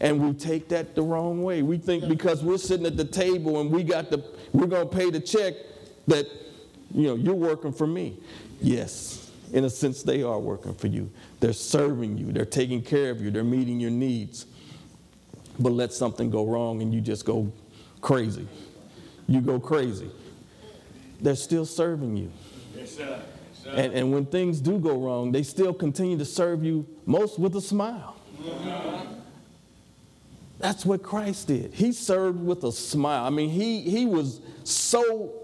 And 0.00 0.20
we 0.20 0.34
take 0.34 0.68
that 0.68 0.94
the 0.94 1.02
wrong 1.02 1.42
way. 1.42 1.62
We 1.62 1.78
think 1.78 2.08
because 2.08 2.42
we're 2.42 2.58
sitting 2.58 2.86
at 2.86 2.96
the 2.96 3.04
table 3.04 3.60
and 3.60 3.70
we 3.70 3.84
got 3.84 4.10
the 4.10 4.24
we're 4.52 4.66
gonna 4.66 4.86
pay 4.86 5.10
the 5.10 5.20
check 5.20 5.54
that 6.08 6.26
you 6.92 7.08
know 7.08 7.14
you're 7.14 7.34
working 7.34 7.72
for 7.72 7.86
me. 7.86 8.16
Yes, 8.60 9.30
in 9.52 9.64
a 9.64 9.70
sense 9.70 10.02
they 10.02 10.22
are 10.22 10.38
working 10.38 10.74
for 10.74 10.88
you. 10.88 11.10
They're 11.40 11.52
serving 11.52 12.18
you, 12.18 12.32
they're 12.32 12.44
taking 12.44 12.82
care 12.82 13.10
of 13.10 13.20
you, 13.20 13.30
they're 13.30 13.44
meeting 13.44 13.80
your 13.80 13.90
needs. 13.90 14.46
But 15.58 15.72
let 15.72 15.92
something 15.92 16.30
go 16.30 16.46
wrong 16.46 16.82
and 16.82 16.92
you 16.92 17.00
just 17.00 17.24
go 17.24 17.52
crazy. 18.00 18.48
You 19.28 19.40
go 19.40 19.60
crazy. 19.60 20.10
They're 21.20 21.36
still 21.36 21.64
serving 21.64 22.16
you. 22.16 22.32
Yes, 22.76 22.96
sir. 22.96 23.22
Yes, 23.52 23.62
sir. 23.62 23.70
And, 23.70 23.92
and 23.94 24.12
when 24.12 24.26
things 24.26 24.60
do 24.60 24.78
go 24.78 24.98
wrong, 24.98 25.30
they 25.30 25.44
still 25.44 25.72
continue 25.72 26.18
to 26.18 26.24
serve 26.24 26.64
you 26.64 26.86
most 27.06 27.38
with 27.38 27.54
a 27.54 27.60
smile. 27.60 28.16
That's 30.58 30.84
what 30.84 31.02
Christ 31.02 31.48
did. 31.48 31.74
He 31.74 31.92
served 31.92 32.40
with 32.44 32.64
a 32.64 32.72
smile. 32.72 33.24
I 33.24 33.30
mean, 33.30 33.50
he, 33.50 33.82
he 33.82 34.06
was 34.06 34.40
so 34.64 35.43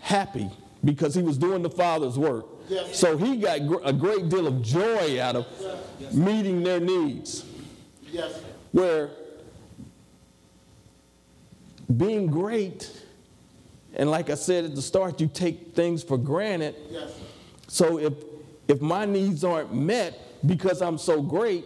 happy 0.00 0.50
because 0.84 1.14
he 1.14 1.22
was 1.22 1.38
doing 1.38 1.62
the 1.62 1.70
Father's 1.70 2.18
work. 2.18 2.46
Yes. 2.68 2.98
So 2.98 3.16
he 3.16 3.36
got 3.36 3.66
gr- 3.66 3.82
a 3.84 3.92
great 3.92 4.28
deal 4.28 4.46
of 4.46 4.62
joy 4.62 5.20
out 5.20 5.36
of 5.36 5.46
meeting 6.12 6.62
their 6.62 6.80
needs. 6.80 7.44
Yes. 8.12 8.40
Where 8.72 9.10
being 11.96 12.26
great, 12.26 12.90
and 13.94 14.10
like 14.10 14.28
I 14.28 14.34
said 14.34 14.64
at 14.64 14.74
the 14.74 14.82
start, 14.82 15.20
you 15.20 15.28
take 15.28 15.74
things 15.74 16.02
for 16.02 16.18
granted. 16.18 16.74
So 17.66 17.98
if 17.98 18.12
if 18.68 18.82
my 18.82 19.06
needs 19.06 19.44
aren't 19.44 19.74
met 19.74 20.18
because 20.46 20.82
I'm 20.82 20.98
so 20.98 21.22
great, 21.22 21.64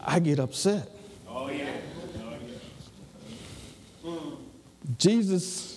I 0.00 0.18
get 0.18 0.38
upset. 0.38 0.90
Oh, 1.28 1.50
yeah. 1.50 1.76
Oh, 4.04 4.38
yeah. 4.82 4.94
Jesus 4.98 5.73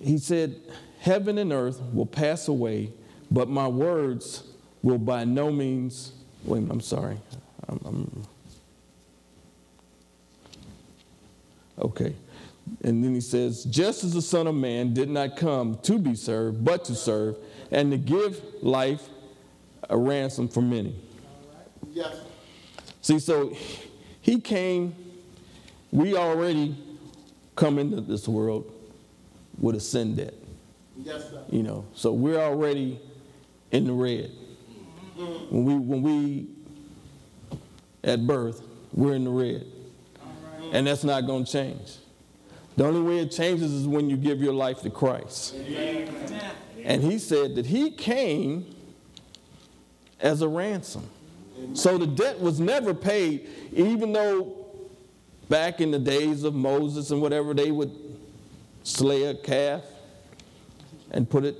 he 0.00 0.18
said, 0.18 0.60
Heaven 1.00 1.38
and 1.38 1.52
earth 1.52 1.80
will 1.92 2.06
pass 2.06 2.48
away, 2.48 2.92
but 3.30 3.48
my 3.48 3.68
words 3.68 4.44
will 4.82 4.98
by 4.98 5.24
no 5.24 5.50
means. 5.50 6.12
Wait, 6.44 6.64
I'm 6.68 6.80
sorry. 6.80 7.18
I'm, 7.68 7.80
I'm, 7.84 8.22
okay. 11.78 12.14
And 12.82 13.04
then 13.04 13.14
he 13.14 13.20
says, 13.20 13.64
Just 13.64 14.04
as 14.04 14.14
the 14.14 14.22
Son 14.22 14.46
of 14.46 14.54
Man 14.54 14.94
did 14.94 15.08
not 15.08 15.36
come 15.36 15.78
to 15.82 15.98
be 15.98 16.14
served, 16.14 16.64
but 16.64 16.84
to 16.86 16.94
serve, 16.94 17.36
and 17.70 17.90
to 17.90 17.98
give 17.98 18.40
life 18.62 19.08
a 19.88 19.96
ransom 19.96 20.48
for 20.48 20.62
many. 20.62 20.94
Yes. 21.92 22.16
See, 23.00 23.18
so 23.20 23.56
he 24.20 24.40
came, 24.40 24.94
we 25.92 26.16
already 26.16 26.76
come 27.54 27.78
into 27.78 28.00
this 28.00 28.26
world 28.26 28.70
with 29.58 29.76
a 29.76 29.80
sin 29.80 30.14
debt, 30.16 30.34
Yes, 30.96 31.30
sir. 31.30 31.42
you 31.50 31.62
know. 31.62 31.84
So 31.94 32.12
we're 32.12 32.40
already 32.40 33.00
in 33.70 33.84
the 33.86 33.92
red. 33.92 34.30
When 35.50 35.64
we 35.64 35.74
when 35.74 36.02
we 36.02 36.48
at 38.04 38.26
birth, 38.26 38.62
we're 38.92 39.14
in 39.14 39.24
the 39.24 39.30
red. 39.30 39.66
And 40.72 40.86
that's 40.86 41.04
not 41.04 41.26
going 41.26 41.44
to 41.44 41.50
change. 41.52 41.96
The 42.76 42.84
only 42.84 43.00
way 43.00 43.18
it 43.22 43.30
changes 43.30 43.72
is 43.72 43.86
when 43.86 44.10
you 44.10 44.16
give 44.16 44.42
your 44.42 44.52
life 44.52 44.82
to 44.82 44.90
Christ. 44.90 45.54
And 46.84 47.02
he 47.02 47.18
said 47.18 47.54
that 47.54 47.66
he 47.66 47.90
came 47.90 48.66
as 50.20 50.42
a 50.42 50.48
ransom. 50.48 51.08
So 51.72 51.96
the 51.96 52.06
debt 52.06 52.38
was 52.38 52.60
never 52.60 52.92
paid, 52.92 53.48
even 53.72 54.12
though 54.12 54.66
back 55.48 55.80
in 55.80 55.90
the 55.90 55.98
days 55.98 56.44
of 56.44 56.54
Moses 56.54 57.10
and 57.10 57.22
whatever, 57.22 57.54
they 57.54 57.70
would 57.70 57.90
slay 58.86 59.24
a 59.24 59.34
calf 59.34 59.82
and 61.10 61.28
put 61.28 61.44
it, 61.44 61.56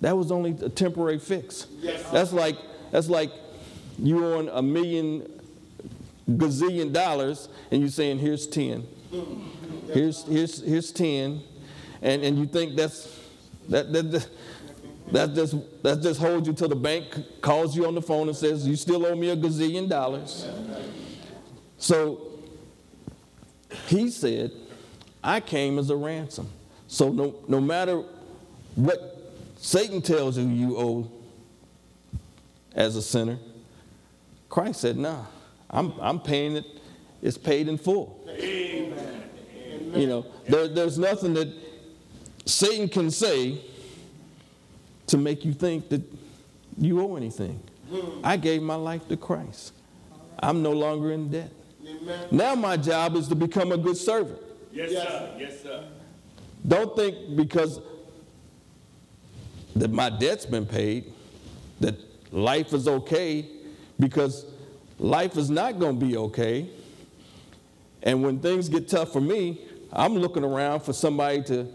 that 0.00 0.16
was 0.16 0.32
only 0.32 0.50
a 0.62 0.68
temporary 0.68 1.18
fix. 1.18 1.68
Yes. 1.80 2.02
That's 2.10 2.32
like, 2.32 2.56
that's 2.90 3.08
like 3.08 3.30
you 3.98 4.24
own 4.24 4.48
a 4.48 4.62
million 4.62 5.30
gazillion 6.28 6.92
dollars 6.92 7.48
and 7.70 7.80
you're 7.80 7.90
saying, 7.90 8.18
here's 8.18 8.48
10. 8.48 8.82
Mm-hmm. 9.12 9.92
Here's, 9.92 10.24
here's, 10.24 10.60
here's 10.62 10.92
10. 10.92 11.40
And, 12.02 12.24
and 12.24 12.38
you 12.38 12.46
think 12.46 12.76
that's, 12.76 13.16
that, 13.68 13.92
that, 13.92 14.10
that, 14.10 14.28
that 15.12 15.34
just, 15.34 15.82
that 15.84 16.02
just 16.02 16.20
holds 16.20 16.48
you 16.48 16.52
till 16.52 16.68
the 16.68 16.74
bank 16.76 17.06
calls 17.40 17.76
you 17.76 17.86
on 17.86 17.94
the 17.94 18.02
phone 18.02 18.26
and 18.26 18.36
says, 18.36 18.66
you 18.66 18.74
still 18.74 19.06
owe 19.06 19.14
me 19.14 19.30
a 19.30 19.36
gazillion 19.36 19.88
dollars. 19.88 20.48
So 21.78 22.40
he 23.86 24.10
said, 24.10 24.50
I 25.22 25.40
came 25.40 25.78
as 25.78 25.90
a 25.90 25.96
ransom. 25.96 26.50
So 26.88 27.10
no, 27.10 27.36
no 27.48 27.60
matter 27.60 28.02
what 28.74 29.32
Satan 29.58 30.02
tells 30.02 30.38
you 30.38 30.46
you 30.48 30.76
owe 30.78 31.10
as 32.74 32.96
a 32.96 33.02
sinner, 33.02 33.38
Christ 34.48 34.80
said, 34.80 34.96
nah, 34.96 35.24
I'm, 35.70 35.92
I'm 36.00 36.20
paying 36.20 36.56
it. 36.56 36.64
It's 37.22 37.38
paid 37.38 37.68
in 37.68 37.78
full. 37.78 38.24
Amen. 38.28 39.22
You 39.94 40.06
know, 40.06 40.26
there, 40.48 40.68
there's 40.68 40.98
nothing 40.98 41.34
that 41.34 41.52
Satan 42.44 42.88
can 42.88 43.10
say 43.10 43.60
to 45.08 45.16
make 45.18 45.44
you 45.44 45.52
think 45.52 45.88
that 45.88 46.02
you 46.78 47.00
owe 47.00 47.16
anything. 47.16 47.60
Hmm. 47.90 48.20
I 48.22 48.36
gave 48.36 48.62
my 48.62 48.74
life 48.74 49.08
to 49.08 49.16
Christ. 49.16 49.72
I'm 50.38 50.62
no 50.62 50.72
longer 50.72 51.12
in 51.12 51.30
debt. 51.30 51.50
Amen. 51.86 52.28
Now 52.30 52.54
my 52.54 52.76
job 52.76 53.16
is 53.16 53.28
to 53.28 53.34
become 53.34 53.72
a 53.72 53.78
good 53.78 53.96
servant. 53.96 54.38
Yes, 54.72 54.90
Yes. 54.92 55.08
sir. 55.08 55.34
Yes, 55.38 55.62
sir. 55.62 55.84
Don't 56.66 56.96
think 56.96 57.36
because 57.36 57.80
that 59.76 59.90
my 59.90 60.10
debt's 60.10 60.46
been 60.46 60.66
paid 60.66 61.12
that 61.80 61.94
life 62.32 62.72
is 62.72 62.88
okay 62.88 63.46
because 64.00 64.46
life 64.98 65.36
is 65.36 65.50
not 65.50 65.78
going 65.78 66.00
to 66.00 66.06
be 66.06 66.16
okay. 66.16 66.68
And 68.02 68.22
when 68.22 68.40
things 68.40 68.68
get 68.68 68.88
tough 68.88 69.12
for 69.12 69.20
me, 69.20 69.60
I'm 69.92 70.14
looking 70.14 70.44
around 70.44 70.80
for 70.80 70.92
somebody 70.92 71.42
to 71.44 71.68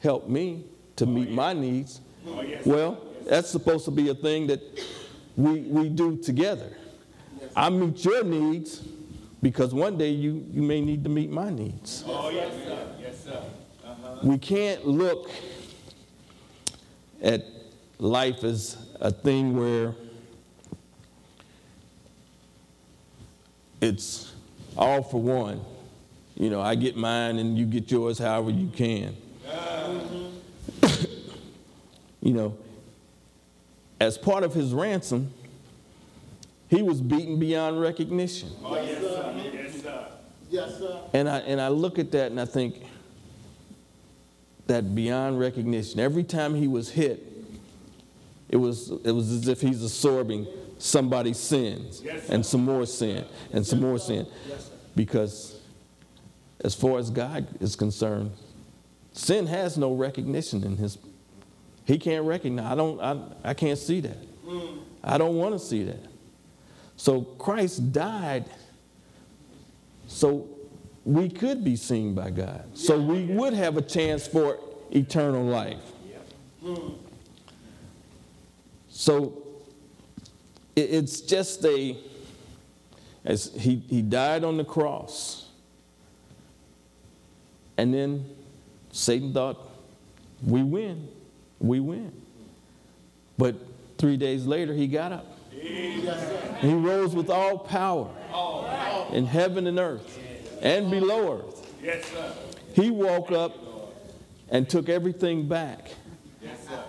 help 0.00 0.28
me 0.28 0.64
to 0.96 1.04
oh, 1.04 1.08
meet 1.08 1.30
my 1.30 1.52
needs. 1.52 2.00
Oh, 2.26 2.42
yes. 2.42 2.64
Well, 2.64 3.02
that's 3.26 3.48
supposed 3.50 3.84
to 3.84 3.90
be 3.90 4.08
a 4.08 4.14
thing 4.14 4.46
that 4.48 4.60
we, 5.36 5.60
we 5.60 5.88
do 5.88 6.16
together. 6.16 6.76
I 7.54 7.70
meet 7.70 8.04
your 8.04 8.24
needs 8.24 8.82
because 9.42 9.74
one 9.74 9.96
day 9.96 10.10
you, 10.10 10.44
you 10.52 10.62
may 10.62 10.80
need 10.80 11.04
to 11.04 11.10
meet 11.10 11.30
my 11.30 11.50
needs. 11.50 12.04
Oh, 12.06 12.30
yes, 12.30 12.52
sir. 12.64 12.86
Yes, 13.00 13.24
sir. 13.24 13.42
We 14.22 14.38
can't 14.38 14.86
look 14.86 15.30
at 17.22 17.44
life 17.98 18.44
as 18.44 18.76
a 19.00 19.10
thing 19.10 19.56
where 19.56 19.94
it's 23.80 24.32
all 24.76 25.02
for 25.02 25.20
one. 25.20 25.60
You 26.36 26.50
know, 26.50 26.60
I 26.60 26.74
get 26.74 26.96
mine 26.96 27.38
and 27.38 27.58
you 27.58 27.66
get 27.66 27.90
yours 27.90 28.18
however 28.18 28.50
you 28.50 28.68
can. 28.68 29.16
you 32.20 32.32
know, 32.32 32.56
as 34.00 34.16
part 34.16 34.44
of 34.44 34.54
his 34.54 34.72
ransom, 34.72 35.32
he 36.68 36.82
was 36.82 37.00
beaten 37.00 37.38
beyond 37.38 37.80
recognition. 37.80 38.50
Oh, 38.64 38.74
yes, 38.76 39.00
sir. 39.00 39.34
Yes, 39.52 39.82
sir. 39.82 40.06
Yes, 40.50 40.78
sir. 40.78 41.00
And 41.12 41.28
I, 41.28 41.38
and 41.38 41.60
I 41.60 41.68
look 41.68 41.98
at 41.98 42.12
that 42.12 42.30
and 42.30 42.40
I 42.40 42.44
think 42.44 42.82
that 44.68 44.94
beyond 44.94 45.38
recognition, 45.40 45.98
every 45.98 46.24
time 46.24 46.54
he 46.54 46.68
was 46.68 46.90
hit, 46.90 47.26
it 48.48 48.56
was, 48.56 48.90
it 49.04 49.10
was 49.10 49.30
as 49.32 49.48
if 49.48 49.60
he's 49.60 49.82
absorbing 49.82 50.46
somebody's 50.78 51.38
sins 51.38 52.00
Yes, 52.04 52.28
and 52.30 52.46
some 52.46 52.64
more 52.64 52.86
sin 52.86 53.24
and 53.52 53.66
some 53.66 53.80
more 53.80 53.98
sin. 53.98 54.26
Because 54.94 55.60
as 56.64 56.74
far 56.74 56.98
as 56.98 57.10
God 57.10 57.46
is 57.60 57.76
concerned, 57.76 58.32
sin 59.12 59.46
has 59.46 59.76
no 59.76 59.94
recognition 59.94 60.62
in 60.64 60.76
his, 60.76 60.98
he 61.84 61.98
can't 61.98 62.24
recognize, 62.24 62.72
I 62.72 62.74
don't, 62.74 63.00
I, 63.00 63.50
I 63.50 63.54
can't 63.54 63.78
see 63.78 64.00
that. 64.00 64.18
I 65.02 65.18
don't 65.18 65.36
want 65.36 65.54
to 65.54 65.58
see 65.58 65.84
that. 65.84 66.04
So 66.96 67.22
Christ 67.22 67.92
died 67.92 68.46
so 70.08 70.48
we 71.08 71.30
could 71.30 71.64
be 71.64 71.74
seen 71.74 72.14
by 72.14 72.28
God. 72.28 72.62
So 72.74 73.00
we 73.00 73.24
would 73.24 73.54
have 73.54 73.78
a 73.78 73.82
chance 73.82 74.26
for 74.26 74.58
eternal 74.90 75.42
life. 75.42 75.80
So 78.90 79.42
it's 80.76 81.22
just 81.22 81.64
a, 81.64 81.96
as 83.24 83.50
he, 83.58 83.76
he 83.88 84.02
died 84.02 84.44
on 84.44 84.58
the 84.58 84.66
cross. 84.66 85.48
And 87.78 87.94
then 87.94 88.26
Satan 88.92 89.32
thought, 89.32 89.66
we 90.44 90.62
win, 90.62 91.08
we 91.58 91.80
win. 91.80 92.12
But 93.38 93.54
three 93.96 94.18
days 94.18 94.44
later, 94.44 94.74
he 94.74 94.86
got 94.86 95.12
up. 95.12 95.38
He 95.50 96.74
rose 96.74 97.14
with 97.14 97.30
all 97.30 97.56
power 97.56 98.10
in 99.10 99.24
heaven 99.24 99.66
and 99.66 99.78
earth 99.78 100.18
and 100.62 100.90
below 100.90 101.38
earth. 101.38 101.74
Yes, 101.82 102.04
sir. 102.06 102.32
He 102.74 102.90
woke 102.90 103.30
up 103.32 103.54
and 104.50 104.68
took 104.68 104.88
everything 104.88 105.48
back. 105.48 105.90
Yes, 106.42 106.58
sir. 106.68 106.84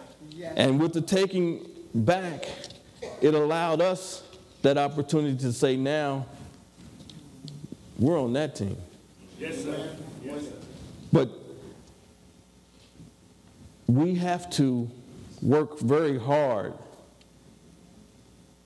And 0.55 0.79
with 0.79 0.93
the 0.93 1.01
taking 1.01 1.67
back, 1.93 2.47
it 3.21 3.33
allowed 3.33 3.81
us 3.81 4.23
that 4.61 4.77
opportunity 4.77 5.37
to 5.37 5.51
say, 5.53 5.75
now 5.75 6.25
we're 7.97 8.19
on 8.19 8.33
that 8.33 8.55
team. 8.55 8.77
Yes, 9.37 9.63
sir. 9.63 9.95
Yes, 10.23 10.43
sir. 10.43 10.53
But 11.11 11.29
we 13.87 14.15
have 14.15 14.49
to 14.51 14.89
work 15.41 15.79
very 15.79 16.17
hard 16.19 16.73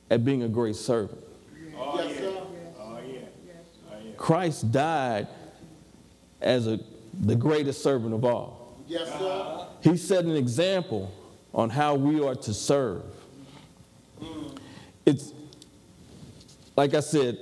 at 0.10 0.24
being 0.26 0.44
a 0.44 0.48
great 0.50 0.76
servant. 0.76 1.20
Oh, 1.78 1.98
Yes, 2.02 2.12
yeah. 2.12 2.18
sir. 2.22 2.34
Oh, 2.80 3.00
yeah. 3.08 3.20
Oh, 3.92 3.96
yeah. 4.04 4.12
Christ 4.24 4.72
died 4.72 5.28
as 6.40 6.66
a, 6.66 6.80
the 7.14 7.36
greatest 7.36 7.84
servant 7.84 8.14
of 8.14 8.24
all. 8.24 8.78
Yes, 8.88 9.10
sir. 9.20 9.68
He 9.82 9.98
set 9.98 10.24
an 10.24 10.38
example 10.38 11.14
on 11.54 11.70
how 11.70 11.96
we 11.96 12.26
are 12.26 12.34
to 12.34 12.54
serve. 12.54 13.04
It's 15.06 15.34
like 16.78 16.94
I 16.94 17.02
said, 17.02 17.38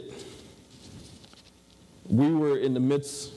we 2.10 2.34
were 2.34 2.58
in 2.58 2.74
the 2.74 2.80
midst 2.80 3.34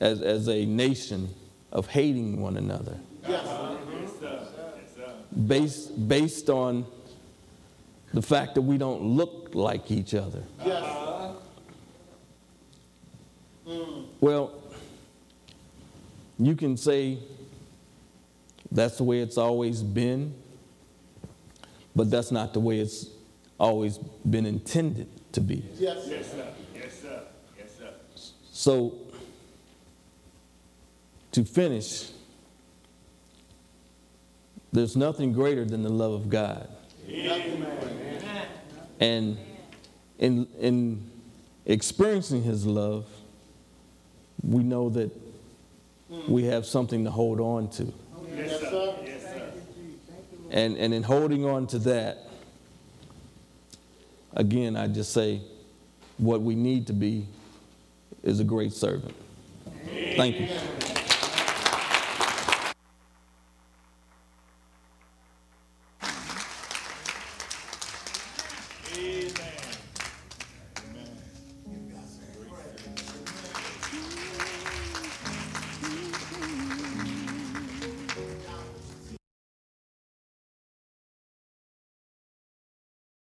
as, 0.00 0.20
as 0.20 0.48
a 0.48 0.66
nation 0.66 1.32
of 1.70 1.86
hating 1.86 2.40
one 2.40 2.56
another 2.56 2.98
Yes, 3.28 3.44
sir. 3.44 3.78
Yes, 4.00 4.10
sir. 4.18 4.48
Yes, 4.50 4.96
sir. 4.96 5.14
based, 5.46 6.08
based 6.08 6.50
on 6.50 6.86
the 8.12 8.20
fact 8.20 8.56
that 8.56 8.62
we 8.62 8.78
don't 8.78 9.00
look 9.02 9.50
like 9.54 9.92
each 9.92 10.12
other. 10.12 10.42
Yes, 10.64 10.82
sir. 10.82 11.02
Well, 14.22 14.52
you 16.38 16.54
can 16.56 16.76
say 16.76 17.18
That's 18.70 18.96
the 18.96 19.04
way 19.04 19.20
it's 19.20 19.36
always 19.36 19.82
been, 19.82 20.32
but 21.94 22.10
that's 22.10 22.30
not 22.32 22.54
the 22.54 22.60
way 22.60 22.78
it's 22.78 23.06
always 23.58 23.98
been 23.98 24.46
intended 24.46 25.08
to 25.32 25.42
be. 25.42 25.62
Yes, 25.78 26.04
sir. 26.04 26.10
Yes, 26.10 26.30
sir. 26.30 26.48
Yes, 26.74 27.00
sir. 27.02 27.22
Yes, 27.58 27.70
sir. 27.78 28.32
So, 28.50 28.94
to 31.32 31.44
finish, 31.44 32.12
there's 34.72 34.96
nothing 34.96 35.34
greater 35.34 35.66
than 35.66 35.82
the 35.82 35.90
love 35.90 36.12
of 36.12 36.30
God. 36.30 36.66
Amen. 37.06 37.66
And 39.00 39.36
in, 40.18 40.46
in 40.58 41.10
experiencing 41.66 42.42
His 42.42 42.64
love, 42.64 43.04
we 44.42 44.62
know 44.62 44.88
that 44.90 45.10
we 46.28 46.44
have 46.44 46.66
something 46.66 47.04
to 47.04 47.10
hold 47.10 47.40
on 47.40 47.68
to. 47.70 47.92
Yes, 48.34 48.60
sir. 48.60 48.94
Yes, 49.04 49.22
sir. 49.22 49.52
And, 50.50 50.76
and 50.76 50.92
in 50.92 51.02
holding 51.02 51.44
on 51.44 51.66
to 51.68 51.78
that, 51.80 52.28
again, 54.34 54.76
I 54.76 54.88
just 54.88 55.12
say 55.12 55.40
what 56.18 56.42
we 56.42 56.54
need 56.54 56.86
to 56.88 56.92
be 56.92 57.26
is 58.22 58.40
a 58.40 58.44
great 58.44 58.72
servant. 58.72 59.14
Thank 60.16 60.40
you. 60.40 60.48